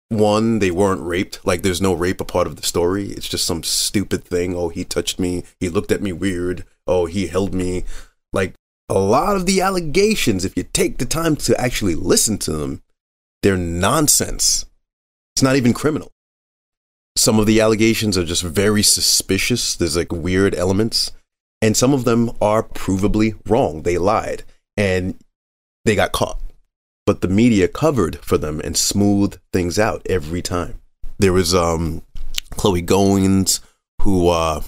one, 0.09 0.59
they 0.59 0.71
weren't 0.71 1.03
raped. 1.03 1.45
Like, 1.45 1.61
there's 1.61 1.81
no 1.81 1.93
rape 1.93 2.19
a 2.19 2.25
part 2.25 2.47
of 2.47 2.55
the 2.55 2.65
story. 2.65 3.09
It's 3.09 3.29
just 3.29 3.45
some 3.45 3.63
stupid 3.63 4.23
thing. 4.23 4.55
Oh, 4.55 4.69
he 4.69 4.83
touched 4.83 5.19
me. 5.19 5.43
He 5.59 5.69
looked 5.69 5.91
at 5.91 6.01
me 6.01 6.11
weird. 6.11 6.65
Oh, 6.89 7.05
he 7.05 7.27
held 7.27 7.53
me. 7.53 7.85
Like, 8.33 8.55
a 8.89 8.97
lot 8.97 9.35
of 9.35 9.45
the 9.45 9.61
allegations, 9.61 10.43
if 10.43 10.57
you 10.57 10.63
take 10.63 10.97
the 10.97 11.05
time 11.05 11.35
to 11.37 11.59
actually 11.61 11.93
listen 11.93 12.39
to 12.39 12.51
them, 12.53 12.81
they're 13.43 13.55
nonsense. 13.55 14.65
It's 15.35 15.43
not 15.43 15.55
even 15.55 15.73
criminal. 15.73 16.11
Some 17.15 17.39
of 17.39 17.45
the 17.45 17.61
allegations 17.61 18.17
are 18.17 18.25
just 18.25 18.41
very 18.41 18.81
suspicious. 18.81 19.75
There's 19.75 19.95
like 19.95 20.11
weird 20.11 20.55
elements. 20.55 21.11
And 21.61 21.77
some 21.77 21.93
of 21.93 22.05
them 22.05 22.31
are 22.41 22.63
provably 22.63 23.39
wrong. 23.45 23.83
They 23.83 23.97
lied 23.97 24.43
and 24.75 25.15
they 25.85 25.95
got 25.95 26.11
caught. 26.11 26.41
But 27.05 27.21
the 27.21 27.27
media 27.27 27.67
covered 27.67 28.17
for 28.25 28.37
them 28.37 28.59
and 28.63 28.75
smoothed 28.75 29.39
things 29.53 29.77
out 29.77 30.01
every 30.09 30.41
time. 30.41 30.79
There 31.19 31.33
was 31.33 31.53
um, 31.53 32.01
Chloe 32.51 32.81
Goins, 32.81 33.59
who 34.01 34.29
uh, 34.29 34.61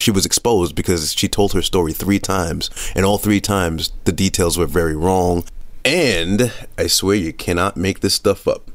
she 0.00 0.10
was 0.10 0.24
exposed 0.24 0.74
because 0.74 1.12
she 1.12 1.28
told 1.28 1.52
her 1.52 1.62
story 1.62 1.92
three 1.92 2.18
times, 2.18 2.70
and 2.94 3.04
all 3.04 3.18
three 3.18 3.40
times 3.40 3.92
the 4.04 4.12
details 4.12 4.56
were 4.56 4.66
very 4.66 4.96
wrong. 4.96 5.44
And 5.84 6.52
I 6.76 6.86
swear 6.86 7.16
you 7.16 7.32
cannot 7.32 7.76
make 7.76 8.00
this 8.00 8.14
stuff 8.14 8.46
up. 8.46 8.70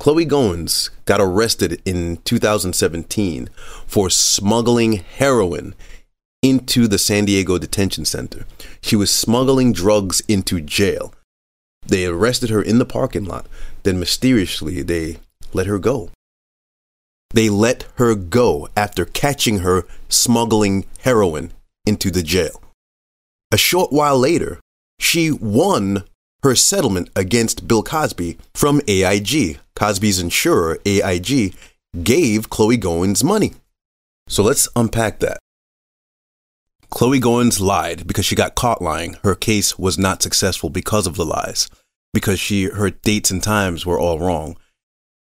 Chloe 0.00 0.26
Goins 0.26 0.90
got 1.04 1.20
arrested 1.20 1.80
in 1.84 2.16
2017 2.24 3.48
for 3.86 4.10
smuggling 4.10 4.94
heroin 4.94 5.74
into 6.42 6.88
the 6.88 6.98
San 6.98 7.24
Diego 7.24 7.56
detention 7.56 8.04
center. 8.04 8.44
She 8.80 8.96
was 8.96 9.12
smuggling 9.12 9.72
drugs 9.72 10.20
into 10.26 10.60
jail. 10.60 11.14
They 11.86 12.04
arrested 12.04 12.50
her 12.50 12.60
in 12.60 12.78
the 12.78 12.84
parking 12.84 13.24
lot. 13.24 13.46
Then 13.84 14.00
mysteriously, 14.00 14.82
they 14.82 15.18
let 15.52 15.66
her 15.66 15.78
go. 15.78 16.10
They 17.32 17.48
let 17.48 17.86
her 17.96 18.14
go 18.14 18.68
after 18.76 19.04
catching 19.04 19.60
her 19.60 19.84
smuggling 20.08 20.84
heroin 21.00 21.52
into 21.86 22.10
the 22.10 22.22
jail. 22.22 22.62
A 23.50 23.56
short 23.56 23.92
while 23.92 24.18
later, 24.18 24.60
she 24.98 25.30
won 25.30 26.04
her 26.42 26.54
settlement 26.54 27.10
against 27.14 27.68
Bill 27.68 27.82
Cosby 27.82 28.38
from 28.54 28.80
AIG. 28.88 29.58
Cosby's 29.74 30.18
insurer, 30.18 30.78
AIG, 30.84 31.54
gave 32.02 32.50
Chloe 32.50 32.78
Goins 32.78 33.22
money. 33.22 33.52
So 34.28 34.42
let's 34.42 34.68
unpack 34.76 35.20
that. 35.20 35.38
Chloe 36.90 37.20
Goins 37.20 37.60
lied 37.60 38.06
because 38.06 38.26
she 38.26 38.34
got 38.34 38.54
caught 38.54 38.82
lying. 38.82 39.16
Her 39.24 39.34
case 39.34 39.78
was 39.78 39.98
not 39.98 40.22
successful 40.22 40.68
because 40.68 41.06
of 41.06 41.16
the 41.16 41.24
lies, 41.24 41.68
because 42.12 42.38
she 42.38 42.64
her 42.64 42.90
dates 42.90 43.30
and 43.30 43.42
times 43.42 43.86
were 43.86 43.98
all 43.98 44.18
wrong. 44.18 44.56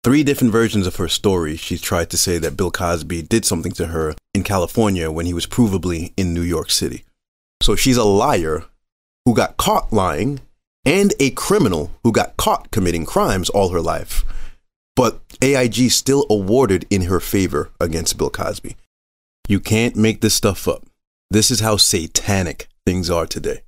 Three 0.07 0.23
different 0.23 0.53
versions 0.53 0.87
of 0.87 0.95
her 0.97 1.09
story. 1.09 1.57
She 1.57 1.79
tried 1.79 2.11
to 2.11 2.17
say 2.17 2.39
that 2.39 2.57
Bill 2.57 2.71
Cosby 2.71 3.23
did 3.23 3.45
something 3.45 3.73
to 3.73 3.89
her 3.89 4.15
in 4.35 4.45
California 4.45 5.11
when 5.11 5.27
he 5.27 5.35
was 5.35 5.49
provably 5.49 6.13
in 6.17 6.33
New 6.33 6.43
York 6.43 6.71
City. 6.71 7.03
So 7.61 7.75
she's 7.75 7.97
a 7.97 8.05
liar 8.05 8.67
who 9.25 9.35
got 9.35 9.57
caught 9.57 9.93
lying 9.93 10.43
and 10.85 11.13
a 11.19 11.31
criminal 11.31 11.91
who 12.05 12.13
got 12.13 12.37
caught 12.37 12.71
committing 12.71 13.05
crimes 13.05 13.51
all 13.51 13.71
her 13.71 13.81
life. 13.81 14.25
But 14.95 15.23
AIG 15.43 15.91
still 15.91 16.25
awarded 16.31 16.87
in 16.89 17.07
her 17.07 17.19
favor 17.19 17.71
against 17.81 18.17
Bill 18.17 18.31
Cosby. 18.31 18.77
You 19.49 19.59
can't 19.59 19.97
make 19.97 20.21
this 20.21 20.35
stuff 20.35 20.69
up. 20.69 20.85
This 21.33 21.51
is 21.51 21.59
how 21.59 21.79
satanic 21.79 22.69
things 22.87 23.11
are 23.11 23.27
today. 23.27 23.63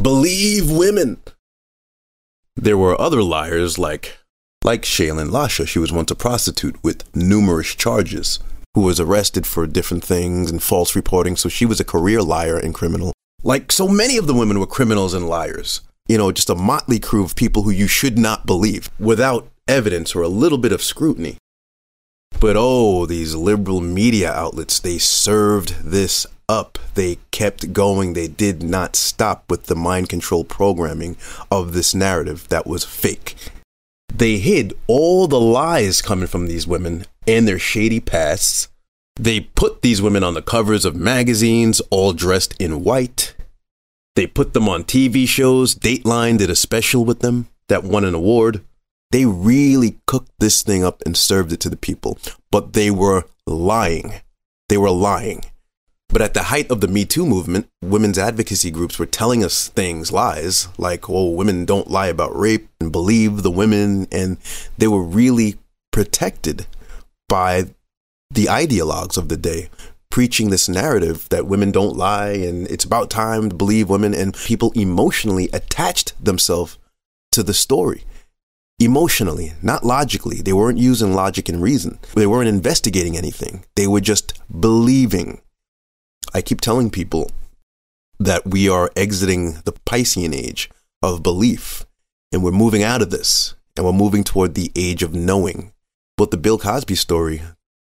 Believe 0.00 0.70
women. 0.70 1.20
There 2.56 2.78
were 2.78 2.98
other 2.98 3.22
liars 3.22 3.78
like 3.78 4.16
like 4.64 4.82
Chelan 4.82 5.30
Lasha. 5.30 5.66
She 5.66 5.78
was 5.78 5.92
once 5.92 6.10
a 6.10 6.14
prostitute 6.14 6.82
with 6.82 7.04
numerous 7.14 7.74
charges 7.74 8.38
who 8.74 8.82
was 8.82 9.00
arrested 9.00 9.46
for 9.46 9.66
different 9.66 10.04
things 10.04 10.50
and 10.50 10.62
false 10.62 10.94
reporting. 10.94 11.36
So 11.36 11.48
she 11.48 11.66
was 11.66 11.80
a 11.80 11.84
career 11.84 12.22
liar 12.22 12.58
and 12.58 12.74
criminal. 12.74 13.12
Like 13.42 13.72
so 13.72 13.88
many 13.88 14.16
of 14.16 14.26
the 14.26 14.34
women 14.34 14.58
were 14.58 14.66
criminals 14.66 15.14
and 15.14 15.28
liars 15.28 15.82
you 16.08 16.16
know, 16.16 16.32
just 16.32 16.50
a 16.50 16.54
motley 16.54 16.98
crew 16.98 17.22
of 17.22 17.36
people 17.36 17.62
who 17.62 17.70
you 17.70 17.86
should 17.86 18.18
not 18.18 18.46
believe 18.46 18.90
without 18.98 19.48
evidence 19.68 20.14
or 20.14 20.22
a 20.22 20.28
little 20.28 20.58
bit 20.58 20.72
of 20.72 20.82
scrutiny. 20.82 21.36
But 22.40 22.56
oh, 22.58 23.04
these 23.04 23.34
liberal 23.34 23.80
media 23.80 24.32
outlets, 24.32 24.78
they 24.78 24.98
served 24.98 25.82
this 25.84 26.26
up. 26.48 26.78
They 26.94 27.18
kept 27.30 27.72
going. 27.74 28.14
They 28.14 28.28
did 28.28 28.62
not 28.62 28.96
stop 28.96 29.44
with 29.50 29.66
the 29.66 29.76
mind 29.76 30.08
control 30.08 30.44
programming 30.44 31.16
of 31.50 31.74
this 31.74 31.94
narrative 31.94 32.48
that 32.48 32.66
was 32.66 32.84
fake. 32.84 33.36
They 34.18 34.38
hid 34.38 34.74
all 34.88 35.28
the 35.28 35.38
lies 35.40 36.02
coming 36.02 36.26
from 36.26 36.48
these 36.48 36.66
women 36.66 37.06
and 37.28 37.46
their 37.46 37.60
shady 37.60 38.00
pasts. 38.00 38.68
They 39.14 39.38
put 39.38 39.82
these 39.82 40.02
women 40.02 40.24
on 40.24 40.34
the 40.34 40.42
covers 40.42 40.84
of 40.84 40.96
magazines, 40.96 41.80
all 41.90 42.12
dressed 42.12 42.52
in 42.58 42.82
white. 42.82 43.36
They 44.16 44.26
put 44.26 44.54
them 44.54 44.68
on 44.68 44.82
TV 44.82 45.28
shows. 45.28 45.76
Dateline 45.76 46.36
did 46.36 46.50
a 46.50 46.56
special 46.56 47.04
with 47.04 47.20
them 47.20 47.46
that 47.68 47.84
won 47.84 48.04
an 48.04 48.16
award. 48.16 48.64
They 49.12 49.24
really 49.24 50.00
cooked 50.08 50.32
this 50.40 50.64
thing 50.64 50.82
up 50.82 51.00
and 51.06 51.16
served 51.16 51.52
it 51.52 51.60
to 51.60 51.70
the 51.70 51.76
people, 51.76 52.18
but 52.50 52.72
they 52.72 52.90
were 52.90 53.22
lying. 53.46 54.14
They 54.68 54.78
were 54.78 54.90
lying. 54.90 55.42
But 56.08 56.22
at 56.22 56.34
the 56.34 56.44
height 56.44 56.70
of 56.70 56.80
the 56.80 56.88
Me 56.88 57.04
Too 57.04 57.26
movement, 57.26 57.68
women's 57.82 58.18
advocacy 58.18 58.70
groups 58.70 58.98
were 58.98 59.06
telling 59.06 59.44
us 59.44 59.68
things, 59.68 60.10
lies, 60.10 60.68
like, 60.78 61.08
oh, 61.08 61.30
women 61.30 61.64
don't 61.64 61.90
lie 61.90 62.06
about 62.06 62.36
rape 62.36 62.68
and 62.80 62.90
believe 62.90 63.42
the 63.42 63.50
women. 63.50 64.08
And 64.10 64.38
they 64.78 64.88
were 64.88 65.02
really 65.02 65.58
protected 65.92 66.66
by 67.28 67.64
the 68.30 68.46
ideologues 68.46 69.16
of 69.16 69.28
the 69.28 69.36
day 69.36 69.68
preaching 70.10 70.50
this 70.50 70.68
narrative 70.68 71.28
that 71.28 71.46
women 71.46 71.70
don't 71.70 71.96
lie 71.96 72.30
and 72.30 72.66
it's 72.68 72.84
about 72.84 73.10
time 73.10 73.50
to 73.50 73.54
believe 73.54 73.88
women 73.88 74.14
and 74.14 74.34
people 74.34 74.72
emotionally 74.72 75.48
attached 75.52 76.12
themselves 76.24 76.78
to 77.30 77.42
the 77.42 77.54
story. 77.54 78.04
Emotionally 78.78 79.52
not 79.62 79.84
logically. 79.84 80.40
They 80.40 80.52
weren't 80.52 80.78
using 80.78 81.12
logic 81.12 81.48
and 81.48 81.62
reason. 81.62 81.98
They 82.14 82.26
weren't 82.26 82.48
investigating 82.48 83.16
anything. 83.16 83.64
They 83.76 83.86
were 83.86 84.00
just 84.00 84.40
believing 84.60 85.40
i 86.34 86.42
keep 86.42 86.60
telling 86.60 86.90
people 86.90 87.30
that 88.18 88.46
we 88.46 88.68
are 88.68 88.90
exiting 88.96 89.54
the 89.64 89.72
piscean 89.72 90.34
age 90.34 90.70
of 91.02 91.22
belief. 91.22 91.86
And 92.32 92.42
we're 92.42 92.50
moving 92.50 92.82
out 92.82 93.02
of 93.02 93.10
this 93.10 93.54
and 93.76 93.86
we're 93.86 93.92
moving 93.92 94.24
toward 94.24 94.54
the 94.54 94.72
age 94.74 95.02
of 95.02 95.14
knowing. 95.14 95.72
But 96.16 96.30
the 96.30 96.36
Bill 96.36 96.58
Cosby 96.58 96.96
story, 96.96 97.42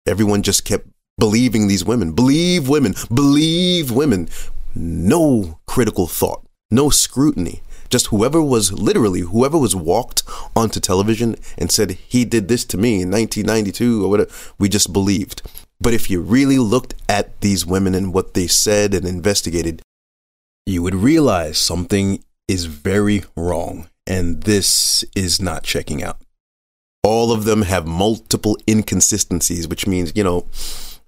everyone 0.06 0.42
just 0.42 0.64
kept 0.64 0.88
believing 1.18 1.68
these 1.68 1.84
women. 1.84 2.12
Believe 2.12 2.68
women. 2.68 2.94
Believe 3.12 3.90
women. 3.90 4.28
No 4.74 5.60
critical 5.66 6.06
thought, 6.06 6.46
no 6.70 6.88
scrutiny. 6.88 7.62
Just 7.90 8.06
whoever 8.06 8.40
was 8.40 8.72
literally, 8.72 9.20
whoever 9.20 9.58
was 9.58 9.76
walked 9.76 10.22
onto 10.56 10.80
television 10.80 11.36
and 11.58 11.70
said, 11.70 11.90
he 11.90 12.24
did 12.24 12.48
this 12.48 12.64
to 12.64 12.78
me 12.78 13.02
in 13.02 13.10
1992 13.10 14.02
or 14.02 14.08
whatever, 14.08 14.30
we 14.58 14.70
just 14.70 14.94
believed. 14.94 15.42
But 15.82 15.94
if 15.94 16.08
you 16.08 16.20
really 16.20 16.58
looked 16.58 16.94
at 17.08 17.40
these 17.40 17.66
women 17.66 17.94
and 17.94 18.14
what 18.14 18.34
they 18.34 18.46
said 18.46 18.94
and 18.94 19.04
investigated, 19.04 19.82
you 20.64 20.80
would 20.82 20.94
realize 20.94 21.58
something 21.58 22.22
is 22.46 22.66
very 22.66 23.24
wrong. 23.36 23.88
And 24.06 24.44
this 24.44 25.04
is 25.16 25.40
not 25.40 25.64
checking 25.64 26.02
out. 26.02 26.18
All 27.02 27.32
of 27.32 27.44
them 27.44 27.62
have 27.62 27.84
multiple 27.86 28.56
inconsistencies, 28.68 29.66
which 29.66 29.88
means, 29.88 30.12
you 30.14 30.22
know, 30.22 30.46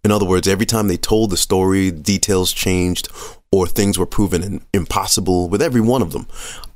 in 0.02 0.10
other 0.10 0.26
words, 0.26 0.48
every 0.48 0.66
time 0.66 0.88
they 0.88 0.96
told 0.96 1.30
the 1.30 1.36
story, 1.36 1.92
details 1.92 2.52
changed 2.52 3.08
or 3.52 3.68
things 3.68 3.96
were 3.96 4.06
proven 4.06 4.64
impossible 4.72 5.48
with 5.48 5.62
every 5.62 5.80
one 5.80 6.02
of 6.02 6.10
them. 6.10 6.26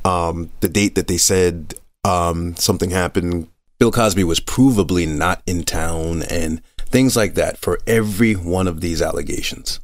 Um, 0.04 0.50
the 0.60 0.68
date 0.68 0.94
that 0.94 1.08
they 1.08 1.18
said 1.18 1.74
um, 2.04 2.54
something 2.54 2.90
happened, 2.90 3.48
Bill 3.78 3.90
Cosby 3.90 4.24
was 4.24 4.40
provably 4.40 5.06
not 5.06 5.42
in 5.46 5.64
town, 5.64 6.22
and 6.24 6.62
things 6.88 7.16
like 7.16 7.34
that 7.34 7.58
for 7.58 7.78
every 7.86 8.34
one 8.34 8.66
of 8.66 8.80
these 8.80 9.02
allegations. 9.02 9.80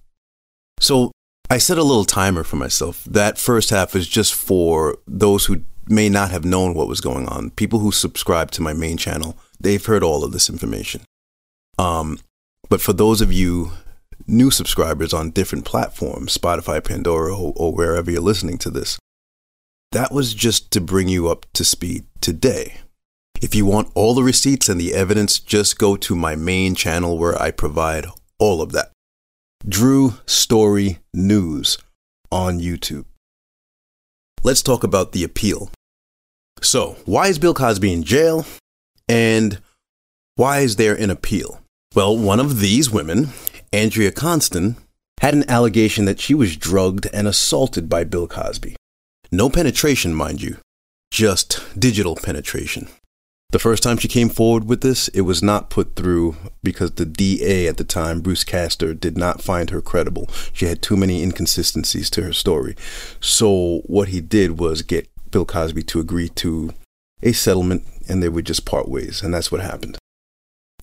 So 0.80 1.12
I 1.50 1.58
set 1.58 1.78
a 1.78 1.82
little 1.82 2.04
timer 2.04 2.44
for 2.44 2.56
myself. 2.56 3.04
That 3.04 3.38
first 3.38 3.70
half 3.70 3.94
is 3.94 4.08
just 4.08 4.34
for 4.34 4.98
those 5.06 5.46
who 5.46 5.62
may 5.88 6.08
not 6.08 6.30
have 6.30 6.44
known 6.44 6.74
what 6.74 6.88
was 6.88 7.00
going 7.00 7.28
on. 7.28 7.50
People 7.50 7.78
who 7.80 7.92
subscribe 7.92 8.50
to 8.52 8.62
my 8.62 8.72
main 8.72 8.96
channel, 8.96 9.36
they've 9.60 9.84
heard 9.84 10.02
all 10.02 10.24
of 10.24 10.32
this 10.32 10.48
information. 10.48 11.02
Um, 11.78 12.18
but 12.68 12.80
for 12.80 12.92
those 12.92 13.20
of 13.20 13.32
you 13.32 13.72
new 14.26 14.50
subscribers 14.50 15.12
on 15.12 15.30
different 15.30 15.64
platforms, 15.64 16.36
Spotify, 16.36 16.82
Pandora, 16.82 17.36
or, 17.36 17.52
or 17.56 17.72
wherever 17.74 18.10
you're 18.10 18.22
listening 18.22 18.58
to 18.58 18.70
this, 18.70 18.98
that 19.92 20.12
was 20.12 20.34
just 20.34 20.70
to 20.72 20.80
bring 20.80 21.08
you 21.08 21.28
up 21.28 21.46
to 21.52 21.64
speed 21.64 22.04
today. 22.20 22.80
If 23.44 23.54
you 23.54 23.66
want 23.66 23.90
all 23.94 24.14
the 24.14 24.22
receipts 24.22 24.70
and 24.70 24.80
the 24.80 24.94
evidence, 24.94 25.38
just 25.38 25.78
go 25.78 25.96
to 25.96 26.16
my 26.16 26.34
main 26.34 26.74
channel 26.74 27.18
where 27.18 27.38
I 27.38 27.50
provide 27.50 28.06
all 28.38 28.62
of 28.62 28.72
that. 28.72 28.90
Drew 29.68 30.14
Story 30.24 31.00
News 31.12 31.76
on 32.32 32.58
YouTube. 32.58 33.04
Let's 34.42 34.62
talk 34.62 34.82
about 34.82 35.12
the 35.12 35.24
appeal. 35.24 35.70
So, 36.62 36.96
why 37.04 37.26
is 37.26 37.38
Bill 37.38 37.52
Cosby 37.52 37.92
in 37.92 38.02
jail? 38.02 38.46
And 39.10 39.60
why 40.36 40.60
is 40.60 40.76
there 40.76 40.94
an 40.94 41.10
appeal? 41.10 41.60
Well, 41.94 42.16
one 42.16 42.40
of 42.40 42.60
these 42.60 42.90
women, 42.90 43.28
Andrea 43.74 44.10
Constand, 44.10 44.76
had 45.20 45.34
an 45.34 45.50
allegation 45.50 46.06
that 46.06 46.18
she 46.18 46.32
was 46.32 46.56
drugged 46.56 47.08
and 47.12 47.28
assaulted 47.28 47.90
by 47.90 48.04
Bill 48.04 48.26
Cosby. 48.26 48.74
No 49.30 49.50
penetration, 49.50 50.14
mind 50.14 50.40
you, 50.40 50.56
just 51.10 51.60
digital 51.78 52.16
penetration. 52.16 52.88
The 53.50 53.58
first 53.60 53.84
time 53.84 53.98
she 53.98 54.08
came 54.08 54.28
forward 54.28 54.64
with 54.64 54.80
this, 54.80 55.06
it 55.08 55.20
was 55.20 55.42
not 55.42 55.70
put 55.70 55.94
through 55.94 56.36
because 56.64 56.92
the 56.92 57.06
DA 57.06 57.68
at 57.68 57.76
the 57.76 57.84
time, 57.84 58.20
Bruce 58.20 58.42
Castor, 58.42 58.94
did 58.94 59.16
not 59.16 59.40
find 59.40 59.70
her 59.70 59.80
credible. 59.80 60.28
She 60.52 60.66
had 60.66 60.82
too 60.82 60.96
many 60.96 61.22
inconsistencies 61.22 62.10
to 62.10 62.22
her 62.22 62.32
story. 62.32 62.74
So, 63.20 63.82
what 63.86 64.08
he 64.08 64.20
did 64.20 64.58
was 64.58 64.82
get 64.82 65.08
Bill 65.30 65.44
Cosby 65.44 65.84
to 65.84 66.00
agree 66.00 66.28
to 66.30 66.72
a 67.22 67.32
settlement 67.32 67.84
and 68.08 68.22
they 68.22 68.28
would 68.28 68.46
just 68.46 68.64
part 68.64 68.88
ways. 68.88 69.22
And 69.22 69.32
that's 69.32 69.52
what 69.52 69.60
happened. 69.60 69.98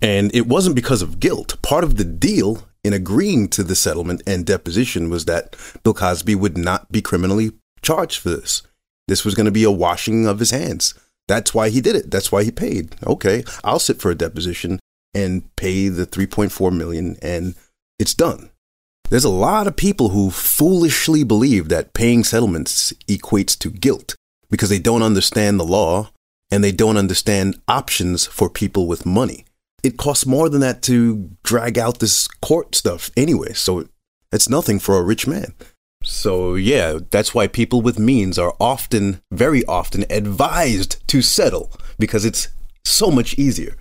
And 0.01 0.33
it 0.33 0.47
wasn't 0.47 0.75
because 0.75 1.01
of 1.01 1.19
guilt. 1.19 1.61
Part 1.61 1.83
of 1.83 1.97
the 1.97 2.03
deal 2.03 2.67
in 2.83 2.93
agreeing 2.93 3.47
to 3.49 3.63
the 3.63 3.75
settlement 3.75 4.23
and 4.25 4.45
deposition 4.45 5.09
was 5.09 5.25
that 5.25 5.55
Bill 5.83 5.93
Cosby 5.93 6.35
would 6.35 6.57
not 6.57 6.91
be 6.91 7.01
criminally 7.01 7.51
charged 7.81 8.19
for 8.19 8.29
this. 8.29 8.63
This 9.07 9.23
was 9.23 9.35
going 9.35 9.45
to 9.45 9.51
be 9.51 9.63
a 9.63 9.71
washing 9.71 10.25
of 10.25 10.39
his 10.39 10.51
hands. 10.51 10.95
That's 11.27 11.53
why 11.53 11.69
he 11.69 11.81
did 11.81 11.95
it. 11.95 12.11
That's 12.11 12.31
why 12.31 12.43
he 12.43 12.51
paid. 12.51 12.95
Okay, 13.05 13.43
I'll 13.63 13.79
sit 13.79 14.01
for 14.01 14.11
a 14.11 14.15
deposition 14.15 14.79
and 15.13 15.53
pay 15.55 15.87
the 15.87 16.05
3.4 16.05 16.75
million 16.75 17.17
and 17.21 17.55
it's 17.99 18.13
done. 18.13 18.49
There's 19.09 19.25
a 19.25 19.29
lot 19.29 19.67
of 19.67 19.75
people 19.75 20.09
who 20.09 20.31
foolishly 20.31 21.23
believe 21.23 21.67
that 21.69 21.93
paying 21.93 22.23
settlements 22.23 22.93
equates 23.07 23.57
to 23.59 23.69
guilt 23.69 24.15
because 24.49 24.69
they 24.69 24.79
don't 24.79 25.03
understand 25.03 25.59
the 25.59 25.65
law 25.65 26.11
and 26.49 26.63
they 26.63 26.71
don't 26.71 26.97
understand 26.97 27.61
options 27.67 28.25
for 28.25 28.49
people 28.49 28.87
with 28.87 29.05
money 29.05 29.45
it 29.83 29.97
costs 29.97 30.25
more 30.25 30.49
than 30.49 30.61
that 30.61 30.81
to 30.83 31.31
drag 31.43 31.77
out 31.77 31.99
this 31.99 32.27
court 32.27 32.75
stuff 32.75 33.09
anyway. 33.17 33.53
So 33.53 33.87
it's 34.31 34.49
nothing 34.49 34.79
for 34.79 34.97
a 34.97 35.03
rich 35.03 35.27
man. 35.27 35.53
So 36.11 36.55
yeah, 36.55 36.99
that's 37.09 37.33
why 37.33 37.47
people 37.47 37.81
with 37.81 37.97
means 37.97 38.37
are 38.37 38.53
often, 38.59 39.21
very 39.31 39.65
often 39.65 40.03
advised 40.09 41.07
to 41.07 41.21
settle 41.21 41.71
because 41.97 42.25
it's 42.25 42.49
so 42.83 43.09
much 43.09 43.39
easier. 43.39 43.75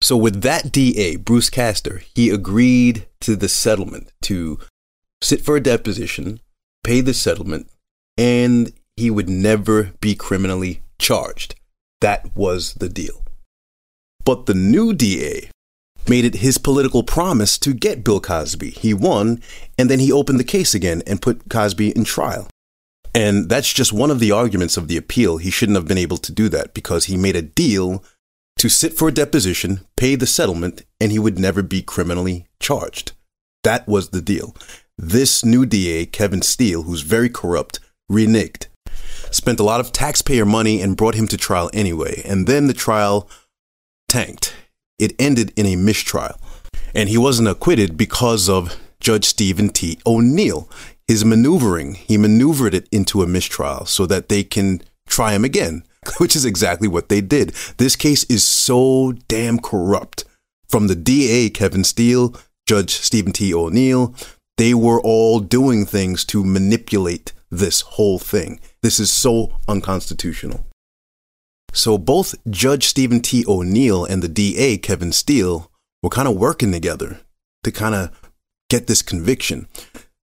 So 0.00 0.16
with 0.16 0.42
that 0.42 0.70
DA, 0.70 1.16
Bruce 1.16 1.50
Castor, 1.50 2.02
he 2.14 2.30
agreed 2.30 3.06
to 3.22 3.34
the 3.34 3.48
settlement 3.48 4.12
to 4.22 4.60
sit 5.20 5.44
for 5.44 5.56
a 5.56 5.60
deposition, 5.60 6.40
pay 6.84 7.00
the 7.00 7.12
settlement, 7.12 7.68
and 8.16 8.72
he 8.96 9.10
would 9.10 9.28
never 9.28 9.92
be 10.00 10.14
criminally 10.14 10.80
charged. 11.00 11.56
That 12.00 12.36
was 12.36 12.74
the 12.74 12.88
deal. 12.88 13.24
But 14.24 14.46
the 14.46 14.54
new 14.54 14.94
DA 14.94 15.50
made 16.08 16.24
it 16.24 16.36
his 16.36 16.58
political 16.58 17.02
promise 17.02 17.58
to 17.58 17.72
get 17.72 18.04
Bill 18.04 18.20
Cosby. 18.20 18.70
He 18.70 18.94
won, 18.94 19.40
and 19.78 19.90
then 19.90 19.98
he 19.98 20.12
opened 20.12 20.40
the 20.40 20.44
case 20.44 20.74
again 20.74 21.02
and 21.06 21.22
put 21.22 21.48
Cosby 21.48 21.90
in 21.90 22.04
trial. 22.04 22.48
And 23.14 23.48
that's 23.48 23.72
just 23.72 23.92
one 23.92 24.10
of 24.10 24.20
the 24.20 24.32
arguments 24.32 24.76
of 24.76 24.88
the 24.88 24.96
appeal. 24.96 25.36
He 25.36 25.50
shouldn't 25.50 25.76
have 25.76 25.86
been 25.86 25.98
able 25.98 26.16
to 26.18 26.32
do 26.32 26.48
that 26.48 26.74
because 26.74 27.04
he 27.04 27.16
made 27.16 27.36
a 27.36 27.42
deal 27.42 28.02
to 28.56 28.68
sit 28.68 28.94
for 28.94 29.08
a 29.08 29.12
deposition, 29.12 29.80
pay 29.96 30.14
the 30.14 30.26
settlement, 30.26 30.82
and 31.00 31.12
he 31.12 31.18
would 31.18 31.38
never 31.38 31.62
be 31.62 31.82
criminally 31.82 32.46
charged. 32.60 33.12
That 33.64 33.86
was 33.86 34.10
the 34.10 34.22
deal. 34.22 34.56
This 34.98 35.44
new 35.44 35.66
DA, 35.66 36.06
Kevin 36.06 36.42
Steele, 36.42 36.82
who's 36.82 37.02
very 37.02 37.28
corrupt, 37.28 37.80
reneged, 38.10 38.66
spent 39.30 39.60
a 39.60 39.64
lot 39.64 39.80
of 39.80 39.92
taxpayer 39.92 40.44
money 40.44 40.80
and 40.80 40.96
brought 40.96 41.14
him 41.14 41.26
to 41.28 41.36
trial 41.36 41.70
anyway. 41.72 42.22
And 42.24 42.46
then 42.46 42.66
the 42.66 42.74
trial 42.74 43.28
tanked. 44.08 44.54
It 44.98 45.14
ended 45.18 45.52
in 45.56 45.66
a 45.66 45.76
mistrial. 45.76 46.38
And 46.94 47.08
he 47.08 47.18
wasn't 47.18 47.48
acquitted 47.48 47.96
because 47.96 48.48
of 48.48 48.76
Judge 49.00 49.24
Stephen 49.24 49.70
T. 49.70 49.98
O'Neill. 50.06 50.68
His 51.08 51.24
maneuvering, 51.24 51.94
he 51.94 52.16
maneuvered 52.16 52.74
it 52.74 52.88
into 52.92 53.22
a 53.22 53.26
mistrial 53.26 53.86
so 53.86 54.06
that 54.06 54.28
they 54.28 54.44
can 54.44 54.82
try 55.08 55.32
him 55.32 55.44
again, 55.44 55.84
which 56.18 56.36
is 56.36 56.44
exactly 56.44 56.88
what 56.88 57.08
they 57.08 57.20
did. 57.20 57.50
This 57.78 57.96
case 57.96 58.24
is 58.24 58.44
so 58.44 59.12
damn 59.28 59.58
corrupt. 59.58 60.24
From 60.68 60.86
the 60.86 60.94
DA, 60.94 61.50
Kevin 61.50 61.84
Steele, 61.84 62.34
Judge 62.66 62.92
Stephen 62.92 63.32
T. 63.32 63.52
O'Neill, 63.52 64.14
they 64.56 64.72
were 64.72 65.00
all 65.00 65.40
doing 65.40 65.84
things 65.84 66.24
to 66.26 66.44
manipulate 66.44 67.32
this 67.50 67.82
whole 67.82 68.18
thing. 68.18 68.60
This 68.82 68.98
is 68.98 69.12
so 69.12 69.58
unconstitutional. 69.68 70.64
So 71.72 71.98
both 71.98 72.34
Judge 72.48 72.86
Stephen 72.86 73.20
T. 73.20 73.44
O'Neill 73.48 74.04
and 74.04 74.22
the 74.22 74.28
DA, 74.28 74.78
Kevin 74.78 75.12
Steele, 75.12 75.70
were 76.02 76.10
kind 76.10 76.28
of 76.28 76.36
working 76.36 76.70
together 76.70 77.20
to 77.64 77.72
kind 77.72 77.94
of 77.94 78.30
get 78.68 78.86
this 78.86 79.02
conviction. 79.02 79.66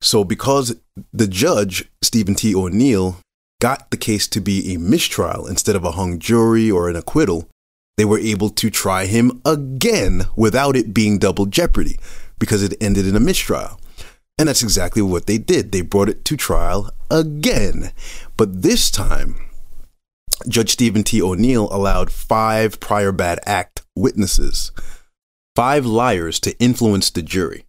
So 0.01 0.23
because 0.23 0.75
the 1.11 1.27
judge, 1.27 1.89
Stephen 2.01 2.35
T. 2.35 2.55
O'Neill, 2.55 3.17
got 3.59 3.91
the 3.91 3.97
case 3.97 4.27
to 4.29 4.39
be 4.39 4.73
a 4.73 4.79
mistrial 4.79 5.47
instead 5.47 5.75
of 5.75 5.83
a 5.83 5.91
hung 5.91 6.19
jury 6.19 6.71
or 6.71 6.89
an 6.89 6.95
acquittal, 6.95 7.49
they 7.97 8.05
were 8.05 8.19
able 8.19 8.49
to 8.49 8.69
try 8.69 9.05
him 9.05 9.41
again 9.43 10.27
without 10.37 10.75
it 10.75 10.93
being 10.93 11.17
double 11.17 11.45
jeopardy 11.45 11.97
because 12.37 12.63
it 12.63 12.75
ended 12.79 13.05
in 13.05 13.15
a 13.15 13.19
mistrial. 13.19 13.79
And 14.37 14.47
that's 14.47 14.63
exactly 14.63 15.01
what 15.01 15.25
they 15.25 15.37
did. 15.37 15.73
They 15.73 15.81
brought 15.81 16.07
it 16.07 16.23
to 16.25 16.37
trial 16.37 16.91
again. 17.11 17.91
But 18.37 18.61
this 18.61 18.89
time, 18.89 19.48
Judge 20.47 20.71
Stephen 20.71 21.03
T. 21.03 21.21
O'Neill 21.21 21.67
allowed 21.71 22.11
five 22.11 22.79
prior 22.79 23.11
bad 23.11 23.39
act 23.45 23.81
witnesses, 23.95 24.71
five 25.55 25.85
liars 25.85 26.39
to 26.41 26.57
influence 26.59 27.09
the 27.09 27.21
jury. 27.21 27.65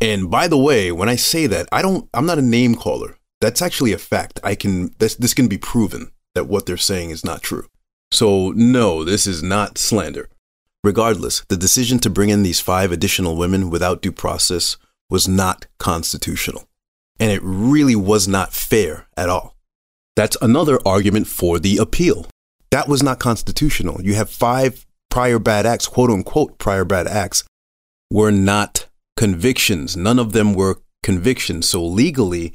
And 0.00 0.30
by 0.30 0.46
the 0.48 0.58
way, 0.58 0.92
when 0.92 1.08
I 1.08 1.16
say 1.16 1.46
that, 1.46 1.68
I 1.72 1.82
don't 1.82 2.08
I'm 2.14 2.26
not 2.26 2.38
a 2.38 2.42
name 2.42 2.74
caller. 2.74 3.16
That's 3.40 3.62
actually 3.62 3.92
a 3.92 3.98
fact. 3.98 4.40
I 4.44 4.54
can 4.54 4.94
this 4.98 5.14
this 5.14 5.34
can 5.34 5.48
be 5.48 5.58
proven 5.58 6.10
that 6.34 6.46
what 6.46 6.66
they're 6.66 6.76
saying 6.76 7.10
is 7.10 7.24
not 7.24 7.42
true. 7.42 7.66
So 8.12 8.52
no, 8.52 9.04
this 9.04 9.26
is 9.26 9.42
not 9.42 9.78
slander. 9.78 10.28
Regardless, 10.84 11.44
the 11.48 11.56
decision 11.56 11.98
to 12.00 12.10
bring 12.10 12.30
in 12.30 12.42
these 12.42 12.60
five 12.60 12.92
additional 12.92 13.36
women 13.36 13.70
without 13.70 14.02
due 14.02 14.12
process 14.12 14.76
was 15.10 15.26
not 15.26 15.66
constitutional. 15.78 16.68
And 17.18 17.32
it 17.32 17.40
really 17.42 17.96
was 17.96 18.28
not 18.28 18.52
fair 18.52 19.08
at 19.16 19.28
all. 19.28 19.55
That's 20.16 20.36
another 20.40 20.78
argument 20.86 21.26
for 21.26 21.58
the 21.58 21.76
appeal. 21.76 22.26
That 22.70 22.88
was 22.88 23.02
not 23.02 23.20
constitutional. 23.20 24.02
You 24.02 24.14
have 24.14 24.30
five 24.30 24.86
prior 25.10 25.38
bad 25.38 25.66
acts, 25.66 25.86
quote 25.86 26.10
unquote, 26.10 26.58
prior 26.58 26.84
bad 26.84 27.06
acts, 27.06 27.44
were 28.10 28.32
not 28.32 28.86
convictions. 29.16 29.96
None 29.96 30.18
of 30.18 30.32
them 30.32 30.54
were 30.54 30.80
convictions. 31.02 31.68
So 31.68 31.84
legally, 31.84 32.54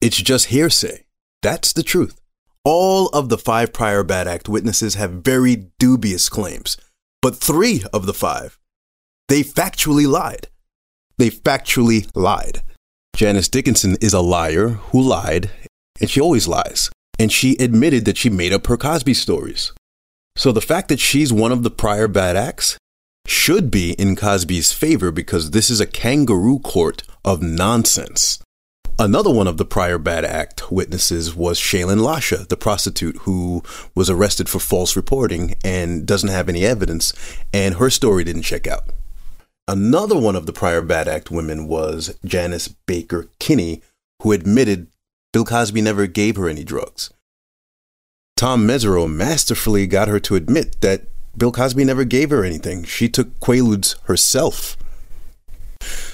it's 0.00 0.16
just 0.16 0.46
hearsay. 0.46 1.04
That's 1.42 1.72
the 1.72 1.82
truth. 1.82 2.20
All 2.64 3.08
of 3.08 3.28
the 3.28 3.38
five 3.38 3.72
prior 3.72 4.04
bad 4.04 4.28
act 4.28 4.48
witnesses 4.48 4.94
have 4.94 5.24
very 5.24 5.70
dubious 5.80 6.28
claims, 6.28 6.76
but 7.20 7.36
three 7.36 7.82
of 7.92 8.06
the 8.06 8.14
five, 8.14 8.58
they 9.28 9.42
factually 9.42 10.06
lied. 10.06 10.46
They 11.18 11.30
factually 11.30 12.08
lied. 12.14 12.62
Janice 13.16 13.48
Dickinson 13.48 13.96
is 14.00 14.14
a 14.14 14.20
liar 14.20 14.68
who 14.68 15.00
lied, 15.00 15.50
and 16.02 16.10
she 16.10 16.20
always 16.20 16.46
lies. 16.46 16.90
And 17.18 17.32
she 17.32 17.56
admitted 17.56 18.04
that 18.04 18.18
she 18.18 18.28
made 18.28 18.52
up 18.52 18.66
her 18.66 18.76
Cosby 18.76 19.14
stories. 19.14 19.72
So 20.36 20.50
the 20.50 20.60
fact 20.60 20.88
that 20.88 21.00
she's 21.00 21.32
one 21.32 21.52
of 21.52 21.62
the 21.62 21.70
prior 21.70 22.08
bad 22.08 22.36
acts 22.36 22.76
should 23.26 23.70
be 23.70 23.92
in 23.92 24.16
Cosby's 24.16 24.72
favor 24.72 25.12
because 25.12 25.52
this 25.52 25.70
is 25.70 25.80
a 25.80 25.86
kangaroo 25.86 26.58
court 26.58 27.04
of 27.24 27.40
nonsense. 27.40 28.42
Another 28.98 29.30
one 29.30 29.46
of 29.46 29.56
the 29.56 29.64
prior 29.64 29.98
bad 29.98 30.24
act 30.24 30.70
witnesses 30.70 31.34
was 31.34 31.58
Chelan 31.58 31.98
Lasha, 31.98 32.48
the 32.48 32.56
prostitute 32.56 33.16
who 33.18 33.62
was 33.94 34.10
arrested 34.10 34.48
for 34.48 34.58
false 34.58 34.96
reporting 34.96 35.54
and 35.64 36.06
doesn't 36.06 36.28
have 36.28 36.48
any 36.48 36.64
evidence, 36.64 37.12
and 37.52 37.76
her 37.76 37.90
story 37.90 38.24
didn't 38.24 38.42
check 38.42 38.66
out. 38.66 38.84
Another 39.66 40.18
one 40.18 40.36
of 40.36 40.46
the 40.46 40.52
prior 40.52 40.82
bad 40.82 41.08
act 41.08 41.30
women 41.30 41.68
was 41.68 42.18
Janice 42.24 42.68
Baker 42.68 43.28
Kinney, 43.38 43.82
who 44.22 44.32
admitted 44.32 44.88
Bill 45.32 45.44
Cosby 45.44 45.80
never 45.80 46.06
gave 46.06 46.36
her 46.36 46.48
any 46.48 46.62
drugs. 46.62 47.10
Tom 48.36 48.66
Mesereau 48.66 49.10
masterfully 49.10 49.86
got 49.86 50.08
her 50.08 50.20
to 50.20 50.34
admit 50.34 50.80
that 50.80 51.04
Bill 51.36 51.52
Cosby 51.52 51.84
never 51.84 52.04
gave 52.04 52.30
her 52.30 52.44
anything. 52.44 52.84
She 52.84 53.08
took 53.08 53.38
Quaaludes 53.40 53.98
herself. 54.04 54.76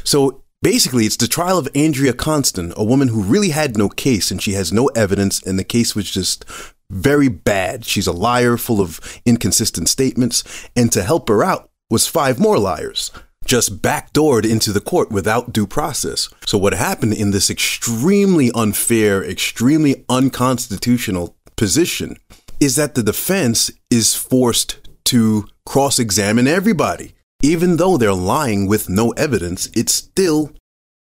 So 0.05 0.43
basically, 0.63 1.05
it's 1.05 1.17
the 1.17 1.27
trial 1.27 1.59
of 1.59 1.69
Andrea 1.75 2.13
Constand, 2.13 2.75
a 2.77 2.85
woman 2.85 3.09
who 3.09 3.23
really 3.23 3.51
had 3.51 3.77
no 3.77 3.89
case 3.89 4.31
and 4.31 4.41
she 4.41 4.53
has 4.53 4.73
no 4.73 4.87
evidence, 4.89 5.43
and 5.43 5.59
the 5.59 5.65
case 5.65 5.97
was 5.97 6.11
just 6.11 6.45
very 6.91 7.29
bad. 7.29 7.85
She's 7.85 8.07
a 8.07 8.13
liar 8.13 8.57
full 8.57 8.81
of 8.81 9.21
inconsistent 9.27 9.89
statements, 9.89 10.45
and 10.77 10.93
to 10.93 11.03
help 11.03 11.29
her 11.29 11.43
out 11.43 11.71
was 11.91 12.07
five 12.07 12.39
more 12.39 12.59
liars 12.59 13.11
just 13.49 13.83
backdoored 13.83 14.49
into 14.49 14.73
the 14.73 14.81
court 14.81 15.11
without 15.11 15.53
due 15.53 15.67
process. 15.67 16.29
So, 16.47 16.59
what 16.59 16.75
happened 16.75 17.15
in 17.15 17.33
this 17.33 17.51
extremely 17.51 18.53
unfair, 18.55 19.25
extremely 19.25 20.05
unconstitutional 20.09 21.35
position 21.57 22.17
is 22.61 22.77
that 22.77 22.95
the 22.95 23.03
defense 23.03 23.71
is 23.91 24.15
forced 24.15 24.79
to 25.07 25.47
cross 25.65 25.99
examine 25.99 26.47
everybody. 26.47 27.15
Even 27.43 27.77
though 27.77 27.97
they're 27.97 28.13
lying 28.13 28.67
with 28.67 28.89
no 28.89 29.11
evidence, 29.13 29.69
it 29.75 29.89
still 29.89 30.53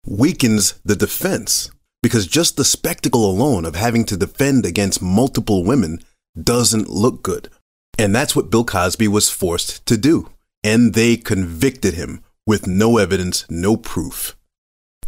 weakens 0.05 0.75
the 0.84 0.95
defense 0.95 1.71
because 2.03 2.27
just 2.27 2.58
the 2.58 2.65
spectacle 2.65 3.29
alone 3.29 3.65
of 3.65 3.75
having 3.75 4.05
to 4.05 4.17
defend 4.17 4.65
against 4.65 5.01
multiple 5.01 5.63
women 5.63 5.99
doesn't 6.39 6.89
look 6.89 7.23
good. 7.23 7.49
And 7.97 8.13
that's 8.13 8.36
what 8.36 8.51
Bill 8.51 8.65
Cosby 8.65 9.08
was 9.08 9.29
forced 9.29 9.86
to 9.86 9.97
do. 9.97 10.29
And 10.63 10.93
they 10.93 11.15
convicted 11.15 11.93
him 11.93 12.21
with 12.47 12.67
no 12.67 12.97
evidence, 12.97 13.45
no 13.49 13.75
proof. 13.75 14.36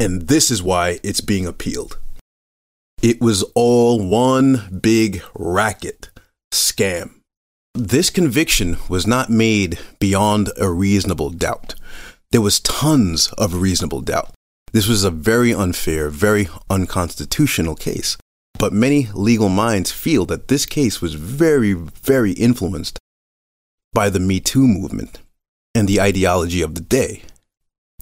And 0.00 0.22
this 0.22 0.50
is 0.50 0.62
why 0.62 1.00
it's 1.02 1.20
being 1.20 1.46
appealed. 1.46 1.98
It 3.02 3.20
was 3.20 3.42
all 3.54 4.00
one 4.00 4.80
big 4.82 5.22
racket 5.34 6.10
scam. 6.52 7.14
This 7.74 8.10
conviction 8.10 8.76
was 8.88 9.06
not 9.06 9.30
made 9.30 9.78
beyond 10.00 10.50
a 10.56 10.68
reasonable 10.68 11.30
doubt. 11.30 11.74
There 12.32 12.40
was 12.40 12.60
tons 12.60 13.32
of 13.38 13.54
reasonable 13.54 14.00
doubt. 14.00 14.32
This 14.72 14.88
was 14.88 15.04
a 15.04 15.10
very 15.10 15.54
unfair, 15.54 16.10
very 16.10 16.48
unconstitutional 16.68 17.76
case. 17.76 18.16
But 18.58 18.72
many 18.72 19.08
legal 19.14 19.48
minds 19.48 19.92
feel 19.92 20.26
that 20.26 20.48
this 20.48 20.66
case 20.66 21.00
was 21.00 21.14
very, 21.14 21.72
very 21.72 22.32
influenced 22.32 22.98
by 23.92 24.10
the 24.10 24.20
Me 24.20 24.40
Too 24.40 24.66
movement 24.66 25.20
and 25.74 25.86
the 25.86 26.00
ideology 26.00 26.60
of 26.60 26.74
the 26.74 26.80
day. 26.80 27.22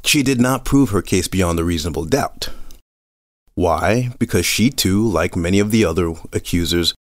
She 0.07 0.23
did 0.23 0.41
not 0.41 0.65
prove 0.65 0.91
her 0.91 1.03
case 1.03 1.27
beyond 1.27 1.59
a 1.59 1.65
reasonable 1.65 2.05
doubt. 2.05 2.51
Why? 3.55 4.13
Because 4.21 4.47
she 4.47 4.71
too, 4.71 5.07
like 5.07 5.35
many 5.35 5.59
of 5.59 5.73
the 5.73 5.85
other 5.85 6.15
accusers, 6.33 6.95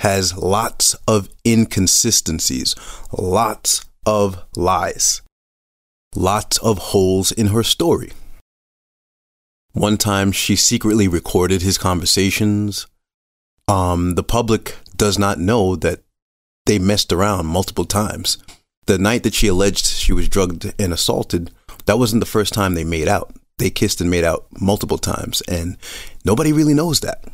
has 0.00 0.36
lots 0.36 0.94
of 1.08 1.28
inconsistencies, 1.46 2.74
lots 3.16 3.86
of 4.04 4.42
lies, 4.56 5.22
lots 6.14 6.58
of 6.58 6.78
holes 6.78 7.32
in 7.32 7.48
her 7.48 7.62
story. 7.62 8.12
One 9.72 9.96
time 9.96 10.32
she 10.32 10.56
secretly 10.56 11.08
recorded 11.08 11.62
his 11.62 11.78
conversations. 11.78 12.86
Um, 13.68 14.16
the 14.16 14.24
public 14.24 14.76
does 14.96 15.18
not 15.18 15.38
know 15.38 15.76
that 15.76 16.00
they 16.66 16.78
messed 16.78 17.12
around 17.12 17.46
multiple 17.46 17.84
times. 17.84 18.36
The 18.86 18.98
night 18.98 19.22
that 19.22 19.34
she 19.34 19.46
alleged 19.46 19.86
she 19.86 20.12
was 20.12 20.28
drugged 20.28 20.74
and 20.78 20.92
assaulted, 20.92 21.52
that 21.86 21.98
wasn't 21.98 22.20
the 22.20 22.26
first 22.26 22.52
time 22.52 22.74
they 22.74 22.84
made 22.84 23.08
out. 23.08 23.34
They 23.58 23.70
kissed 23.70 24.00
and 24.00 24.10
made 24.10 24.24
out 24.24 24.46
multiple 24.60 24.98
times, 24.98 25.42
and 25.42 25.76
nobody 26.24 26.52
really 26.52 26.74
knows 26.74 27.00
that. 27.00 27.24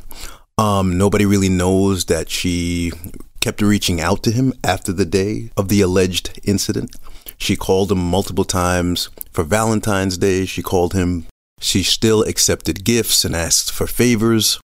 Um, 0.57 0.97
nobody 0.97 1.25
really 1.25 1.49
knows 1.49 2.05
that 2.05 2.29
she 2.29 2.91
kept 3.39 3.61
reaching 3.61 4.01
out 4.01 4.23
to 4.23 4.31
him 4.31 4.53
after 4.63 4.91
the 4.91 5.05
day 5.05 5.51
of 5.55 5.69
the 5.69 5.81
alleged 5.81 6.39
incident. 6.43 6.95
She 7.37 7.55
called 7.55 7.91
him 7.91 7.99
multiple 7.99 8.43
times 8.43 9.09
for 9.31 9.43
Valentine's 9.43 10.17
Day. 10.17 10.45
She 10.45 10.63
called 10.63 10.93
him. 10.93 11.27
She 11.59 11.83
still 11.83 12.23
accepted 12.23 12.83
gifts 12.83 13.23
and 13.23 13.35
asked 13.35 13.71
for 13.71 13.87
favors 13.87 14.59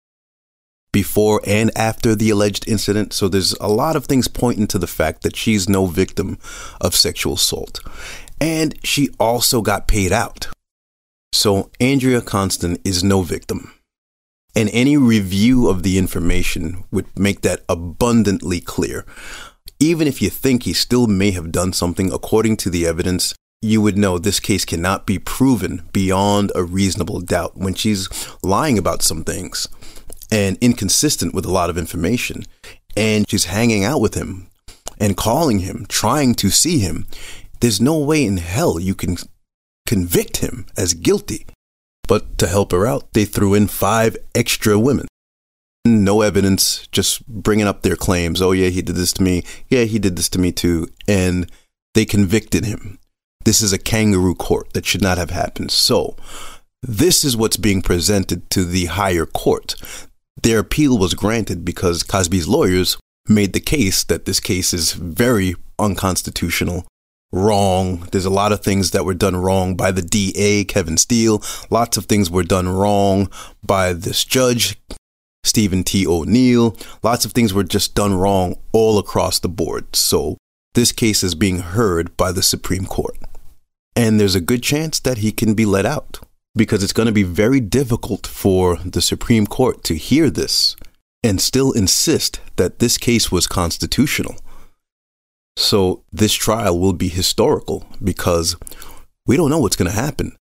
before 0.91 1.41
and 1.45 1.71
after 1.77 2.15
the 2.15 2.29
alleged 2.29 2.67
incident. 2.67 3.13
So 3.13 3.27
there's 3.27 3.53
a 3.53 3.67
lot 3.67 3.95
of 3.95 4.05
things 4.05 4.27
pointing 4.27 4.67
to 4.67 4.79
the 4.79 4.87
fact 4.87 5.23
that 5.23 5.35
she's 5.35 5.69
no 5.69 5.85
victim 5.85 6.37
of 6.81 6.95
sexual 6.95 7.33
assault. 7.33 7.79
And 8.39 8.75
she 8.83 9.09
also 9.19 9.61
got 9.61 9.87
paid 9.87 10.11
out. 10.11 10.47
So 11.31 11.71
Andrea 11.79 12.21
Constand 12.21 12.79
is 12.83 13.03
no 13.03 13.21
victim. 13.21 13.73
And 14.55 14.69
any 14.71 14.97
review 14.97 15.67
of 15.67 15.81
the 15.81 15.97
information 15.97 16.83
would 16.91 17.17
make 17.17 17.41
that 17.41 17.63
abundantly 17.67 18.61
clear. 18.61 19.05
Even 19.79 20.07
if 20.07 20.21
you 20.21 20.29
think 20.29 20.63
he 20.63 20.73
still 20.73 21.07
may 21.07 21.31
have 21.31 21.51
done 21.51 21.73
something 21.73 22.13
according 22.13 22.57
to 22.57 22.69
the 22.69 22.85
evidence, 22.85 23.33
you 23.63 23.81
would 23.81 23.97
know 23.97 24.17
this 24.17 24.39
case 24.39 24.65
cannot 24.65 25.07
be 25.07 25.17
proven 25.17 25.89
beyond 25.91 26.51
a 26.53 26.63
reasonable 26.63 27.21
doubt 27.21 27.57
when 27.57 27.73
she's 27.73 28.09
lying 28.43 28.77
about 28.77 29.01
some 29.01 29.23
things 29.23 29.67
and 30.31 30.57
inconsistent 30.61 31.33
with 31.33 31.45
a 31.45 31.51
lot 31.51 31.69
of 31.69 31.77
information. 31.77 32.43
And 32.95 33.27
she's 33.27 33.45
hanging 33.45 33.83
out 33.83 34.01
with 34.01 34.13
him 34.13 34.49
and 34.99 35.17
calling 35.17 35.59
him, 35.59 35.85
trying 35.89 36.35
to 36.35 36.49
see 36.49 36.79
him. 36.79 37.07
There's 37.63 37.79
no 37.79 37.97
way 37.97 38.25
in 38.25 38.35
hell 38.35 38.77
you 38.77 38.93
can 38.93 39.15
convict 39.87 40.39
him 40.39 40.65
as 40.75 40.93
guilty. 40.93 41.45
But 42.09 42.37
to 42.39 42.47
help 42.47 42.73
her 42.73 42.85
out, 42.85 43.13
they 43.13 43.23
threw 43.23 43.53
in 43.53 43.67
five 43.67 44.17
extra 44.35 44.77
women. 44.77 45.07
No 45.85 46.19
evidence, 46.19 46.89
just 46.91 47.25
bringing 47.25 47.65
up 47.65 47.81
their 47.81 47.95
claims. 47.95 48.41
Oh, 48.41 48.51
yeah, 48.51 48.67
he 48.67 48.81
did 48.81 48.97
this 48.97 49.13
to 49.13 49.23
me. 49.23 49.45
Yeah, 49.69 49.85
he 49.85 49.97
did 49.97 50.17
this 50.17 50.27
to 50.31 50.39
me 50.39 50.51
too. 50.51 50.89
And 51.07 51.49
they 51.93 52.03
convicted 52.03 52.65
him. 52.65 52.99
This 53.45 53.61
is 53.61 53.71
a 53.71 53.77
kangaroo 53.77 54.35
court 54.35 54.73
that 54.73 54.85
should 54.85 55.01
not 55.01 55.17
have 55.17 55.29
happened. 55.29 55.71
So, 55.71 56.17
this 56.81 57.23
is 57.23 57.37
what's 57.37 57.55
being 57.55 57.81
presented 57.81 58.49
to 58.49 58.65
the 58.65 58.87
higher 58.87 59.25
court. 59.25 59.75
Their 60.35 60.59
appeal 60.59 60.97
was 60.97 61.13
granted 61.13 61.63
because 61.63 62.03
Cosby's 62.03 62.45
lawyers 62.45 62.97
made 63.29 63.53
the 63.53 63.61
case 63.61 64.03
that 64.03 64.25
this 64.25 64.41
case 64.41 64.73
is 64.73 64.91
very 64.91 65.55
unconstitutional 65.79 66.85
wrong. 67.33 68.07
There's 68.11 68.25
a 68.25 68.29
lot 68.29 68.51
of 68.51 68.61
things 68.61 68.91
that 68.91 69.03
were 69.03 69.15
done 69.15 69.35
wrong 69.35 69.75
by 69.75 69.91
the 69.91 70.03
DA, 70.03 70.63
Kevin 70.63 70.97
Steele. 70.97 71.41
Lots 71.69 71.97
of 71.97 72.05
things 72.05 72.29
were 72.29 72.43
done 72.43 72.69
wrong 72.69 73.29
by 73.65 73.91
this 73.91 74.23
judge, 74.23 74.77
Stephen 75.43 75.83
T. 75.83 76.07
O'Neill. 76.07 76.77
Lots 77.01 77.25
of 77.25 77.33
things 77.33 77.53
were 77.53 77.63
just 77.63 77.95
done 77.95 78.13
wrong 78.13 78.55
all 78.71 78.99
across 78.99 79.39
the 79.39 79.49
board. 79.49 79.95
So 79.95 80.37
this 80.75 80.91
case 80.91 81.23
is 81.23 81.35
being 81.35 81.59
heard 81.59 82.15
by 82.15 82.31
the 82.31 82.43
Supreme 82.43 82.85
Court. 82.85 83.17
And 83.95 84.19
there's 84.19 84.35
a 84.35 84.41
good 84.41 84.63
chance 84.63 84.99
that 84.99 85.17
he 85.17 85.31
can 85.31 85.55
be 85.55 85.65
let 85.65 85.85
out 85.85 86.19
because 86.55 86.83
it's 86.83 86.93
going 86.93 87.07
to 87.07 87.11
be 87.11 87.23
very 87.23 87.59
difficult 87.59 88.27
for 88.27 88.77
the 88.77 89.01
Supreme 89.01 89.47
Court 89.47 89.83
to 89.85 89.95
hear 89.95 90.29
this 90.29 90.75
and 91.23 91.41
still 91.41 91.71
insist 91.71 92.39
that 92.57 92.77
this 92.77 92.97
case 92.97 93.31
was 93.31 93.47
constitutional. 93.47 94.35
So 95.55 96.03
this 96.11 96.33
trial 96.33 96.79
will 96.79 96.93
be 96.93 97.09
historical 97.09 97.85
because 98.03 98.55
we 99.25 99.37
don't 99.37 99.49
know 99.49 99.59
what's 99.59 99.75
going 99.75 99.91
to 99.91 99.95
happen. 99.95 100.35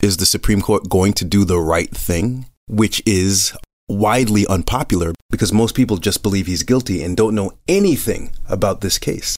Is 0.00 0.16
the 0.16 0.26
Supreme 0.26 0.60
Court 0.60 0.88
going 0.88 1.12
to 1.14 1.24
do 1.24 1.44
the 1.44 1.58
right 1.58 1.90
thing, 1.90 2.46
which 2.68 3.02
is 3.06 3.56
widely 3.88 4.46
unpopular 4.46 5.12
because 5.30 5.52
most 5.52 5.74
people 5.74 5.96
just 5.96 6.22
believe 6.22 6.46
he's 6.46 6.62
guilty 6.62 7.02
and 7.02 7.16
don't 7.16 7.34
know 7.34 7.52
anything 7.68 8.32
about 8.48 8.80
this 8.80 8.98
case. 8.98 9.36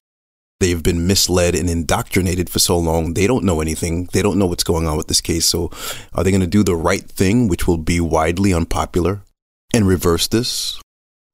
They've 0.58 0.82
been 0.82 1.06
misled 1.06 1.54
and 1.54 1.68
indoctrinated 1.68 2.48
for 2.48 2.58
so 2.58 2.78
long. 2.78 3.14
They 3.14 3.26
don't 3.26 3.44
know 3.44 3.60
anything. 3.60 4.08
They 4.12 4.22
don't 4.22 4.38
know 4.38 4.46
what's 4.46 4.64
going 4.64 4.86
on 4.86 4.96
with 4.96 5.08
this 5.08 5.20
case. 5.20 5.44
So, 5.44 5.70
are 6.14 6.24
they 6.24 6.30
going 6.30 6.40
to 6.40 6.46
do 6.46 6.62
the 6.62 6.74
right 6.74 7.02
thing, 7.02 7.46
which 7.46 7.66
will 7.66 7.76
be 7.76 8.00
widely 8.00 8.54
unpopular, 8.54 9.22
and 9.74 9.86
reverse 9.86 10.26
this? 10.26 10.80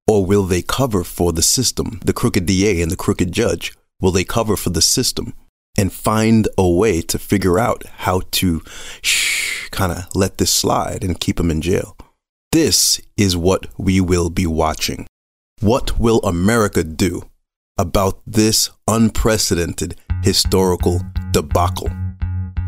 Or 0.08 0.26
will 0.26 0.42
they 0.42 0.62
cover 0.62 1.04
for 1.04 1.32
the 1.32 1.42
system, 1.42 2.00
the 2.04 2.12
crooked 2.12 2.46
DA 2.46 2.82
and 2.82 2.90
the 2.90 2.96
crooked 2.96 3.30
judge? 3.30 3.72
Will 4.02 4.10
they 4.10 4.24
cover 4.24 4.56
for 4.56 4.70
the 4.70 4.82
system 4.82 5.32
and 5.78 5.92
find 5.92 6.48
a 6.58 6.68
way 6.68 7.02
to 7.02 7.18
figure 7.20 7.58
out 7.58 7.84
how 7.98 8.22
to 8.32 8.60
shh, 9.00 9.68
kind 9.70 9.92
of 9.92 10.14
let 10.14 10.38
this 10.38 10.52
slide 10.52 11.04
and 11.04 11.20
keep 11.20 11.38
him 11.38 11.52
in 11.52 11.62
jail? 11.62 11.96
This 12.50 13.00
is 13.16 13.36
what 13.36 13.68
we 13.78 14.00
will 14.00 14.28
be 14.28 14.44
watching. 14.44 15.06
What 15.60 16.00
will 16.00 16.18
America 16.22 16.82
do 16.82 17.30
about 17.78 18.20
this 18.26 18.70
unprecedented 18.88 19.94
historical 20.24 21.00
debacle? 21.30 21.88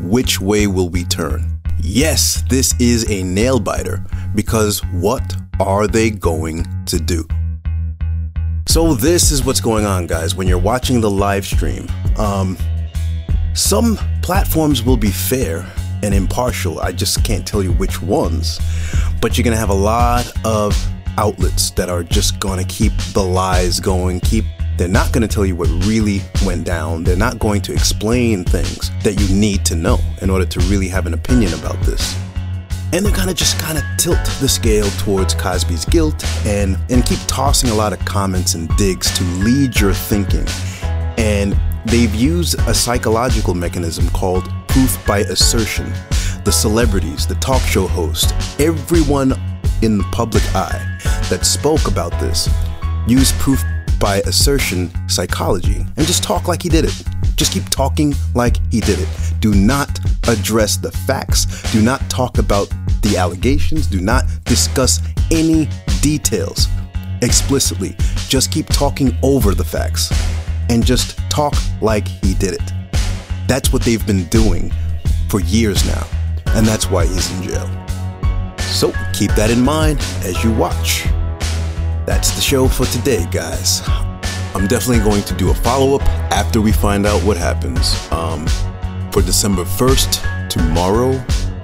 Which 0.00 0.40
way 0.40 0.68
will 0.68 0.88
we 0.88 1.02
turn? 1.02 1.60
Yes, 1.82 2.44
this 2.48 2.74
is 2.80 3.10
a 3.10 3.24
nail 3.24 3.58
biter 3.58 4.06
because 4.36 4.78
what 4.92 5.34
are 5.58 5.88
they 5.88 6.10
going 6.10 6.64
to 6.86 6.98
do? 7.00 7.26
So, 8.66 8.94
this 8.94 9.30
is 9.30 9.44
what's 9.44 9.60
going 9.60 9.86
on, 9.86 10.06
guys, 10.06 10.34
when 10.34 10.48
you're 10.48 10.58
watching 10.58 11.00
the 11.00 11.10
live 11.10 11.46
stream. 11.46 11.86
Um, 12.18 12.56
some 13.52 13.98
platforms 14.22 14.82
will 14.82 14.96
be 14.96 15.10
fair 15.10 15.70
and 16.02 16.12
impartial. 16.12 16.80
I 16.80 16.92
just 16.92 17.22
can't 17.24 17.46
tell 17.46 17.62
you 17.62 17.72
which 17.72 18.02
ones. 18.02 18.58
But 19.20 19.36
you're 19.36 19.44
going 19.44 19.54
to 19.54 19.58
have 19.58 19.70
a 19.70 19.74
lot 19.74 20.30
of 20.44 20.76
outlets 21.18 21.70
that 21.72 21.88
are 21.88 22.02
just 22.02 22.40
going 22.40 22.58
to 22.58 22.64
keep 22.64 22.92
the 23.12 23.22
lies 23.22 23.80
going, 23.80 24.20
keep 24.20 24.44
they're 24.76 24.88
not 24.88 25.12
going 25.12 25.22
to 25.22 25.28
tell 25.28 25.46
you 25.46 25.54
what 25.54 25.68
really 25.86 26.20
went 26.44 26.64
down. 26.64 27.04
They're 27.04 27.16
not 27.16 27.38
going 27.38 27.62
to 27.62 27.72
explain 27.72 28.44
things 28.44 28.90
that 29.04 29.20
you 29.20 29.34
need 29.34 29.64
to 29.66 29.76
know 29.76 30.00
in 30.20 30.30
order 30.30 30.46
to 30.46 30.60
really 30.62 30.88
have 30.88 31.06
an 31.06 31.14
opinion 31.14 31.54
about 31.54 31.80
this. 31.82 32.23
And 32.92 33.04
they're 33.04 33.12
to 33.12 33.34
just 33.34 33.58
kind 33.58 33.78
of 33.78 33.84
tilt 33.96 34.24
the 34.40 34.48
scale 34.48 34.88
towards 34.98 35.34
Cosby's 35.34 35.84
guilt 35.84 36.24
and, 36.46 36.78
and 36.90 37.04
keep 37.04 37.18
tossing 37.26 37.70
a 37.70 37.74
lot 37.74 37.92
of 37.92 37.98
comments 38.04 38.54
and 38.54 38.68
digs 38.76 39.16
to 39.18 39.24
lead 39.44 39.78
your 39.80 39.92
thinking. 39.92 40.46
And 41.18 41.58
they've 41.86 42.14
used 42.14 42.58
a 42.60 42.74
psychological 42.74 43.54
mechanism 43.54 44.08
called 44.10 44.48
proof 44.68 44.98
by 45.06 45.20
assertion. 45.20 45.92
The 46.44 46.52
celebrities, 46.52 47.26
the 47.26 47.36
talk 47.36 47.62
show 47.62 47.86
host, 47.86 48.34
everyone 48.60 49.32
in 49.82 49.98
the 49.98 50.04
public 50.12 50.42
eye 50.54 50.98
that 51.30 51.44
spoke 51.44 51.88
about 51.88 52.12
this 52.20 52.48
used 53.06 53.34
proof 53.34 53.62
by 53.98 54.18
assertion 54.26 54.90
psychology 55.08 55.86
and 55.96 56.06
just 56.06 56.22
talk 56.22 56.48
like 56.48 56.62
he 56.62 56.68
did 56.68 56.84
it. 56.84 57.13
Just 57.36 57.52
keep 57.52 57.68
talking 57.70 58.14
like 58.34 58.56
he 58.70 58.80
did 58.80 58.98
it. 58.98 59.08
Do 59.40 59.54
not 59.54 59.98
address 60.28 60.76
the 60.76 60.90
facts. 60.90 61.46
Do 61.72 61.82
not 61.82 62.00
talk 62.08 62.38
about 62.38 62.68
the 63.02 63.16
allegations. 63.16 63.86
Do 63.86 64.00
not 64.00 64.24
discuss 64.44 65.00
any 65.30 65.68
details 66.00 66.68
explicitly. 67.22 67.96
Just 68.28 68.52
keep 68.52 68.66
talking 68.66 69.16
over 69.22 69.54
the 69.54 69.64
facts 69.64 70.12
and 70.68 70.84
just 70.84 71.18
talk 71.30 71.54
like 71.80 72.06
he 72.06 72.34
did 72.34 72.54
it. 72.54 72.72
That's 73.46 73.72
what 73.72 73.82
they've 73.82 74.06
been 74.06 74.24
doing 74.24 74.72
for 75.28 75.40
years 75.40 75.84
now, 75.86 76.06
and 76.54 76.66
that's 76.66 76.90
why 76.90 77.06
he's 77.06 77.30
in 77.36 77.48
jail. 77.48 77.66
So 78.60 78.92
keep 79.12 79.32
that 79.32 79.50
in 79.50 79.60
mind 79.60 79.98
as 80.22 80.42
you 80.42 80.52
watch. 80.52 81.04
That's 82.06 82.32
the 82.32 82.40
show 82.40 82.68
for 82.68 82.86
today, 82.86 83.26
guys. 83.30 83.82
I'm 84.54 84.66
definitely 84.66 85.02
going 85.02 85.22
to 85.24 85.34
do 85.34 85.50
a 85.50 85.54
follow 85.54 85.96
up 85.96 86.02
after 86.34 86.60
we 86.60 86.72
find 86.72 87.06
out 87.06 87.22
what 87.22 87.36
happens. 87.36 87.94
Um, 88.10 88.46
for 89.12 89.22
December 89.22 89.64
1st, 89.64 90.48
tomorrow, 90.48 91.12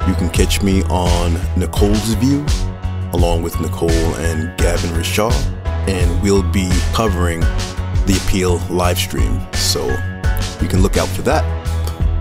you 0.06 0.14
can 0.14 0.30
catch 0.30 0.62
me 0.62 0.84
on 0.84 1.34
Nicole's 1.58 2.14
View, 2.14 2.46
along 3.12 3.42
with 3.42 3.60
Nicole 3.60 3.90
and 3.90 4.56
Gavin 4.56 4.90
Rishaw, 4.90 5.32
and 5.88 6.22
we'll 6.22 6.44
be 6.52 6.70
covering 6.92 7.40
the 8.06 8.18
appeal 8.24 8.58
live 8.70 8.96
stream. 8.96 9.40
So 9.54 9.84
you 10.62 10.68
can 10.68 10.82
look 10.82 10.96
out 10.96 11.08
for 11.08 11.22
that. 11.22 11.44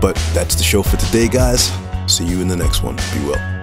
But 0.00 0.16
that's 0.34 0.56
the 0.56 0.64
show 0.64 0.82
for 0.82 0.96
today, 0.96 1.28
guys. 1.28 1.70
See 2.08 2.26
you 2.26 2.40
in 2.40 2.48
the 2.48 2.56
next 2.56 2.82
one. 2.82 2.96
Be 3.14 3.26
well. 3.26 3.59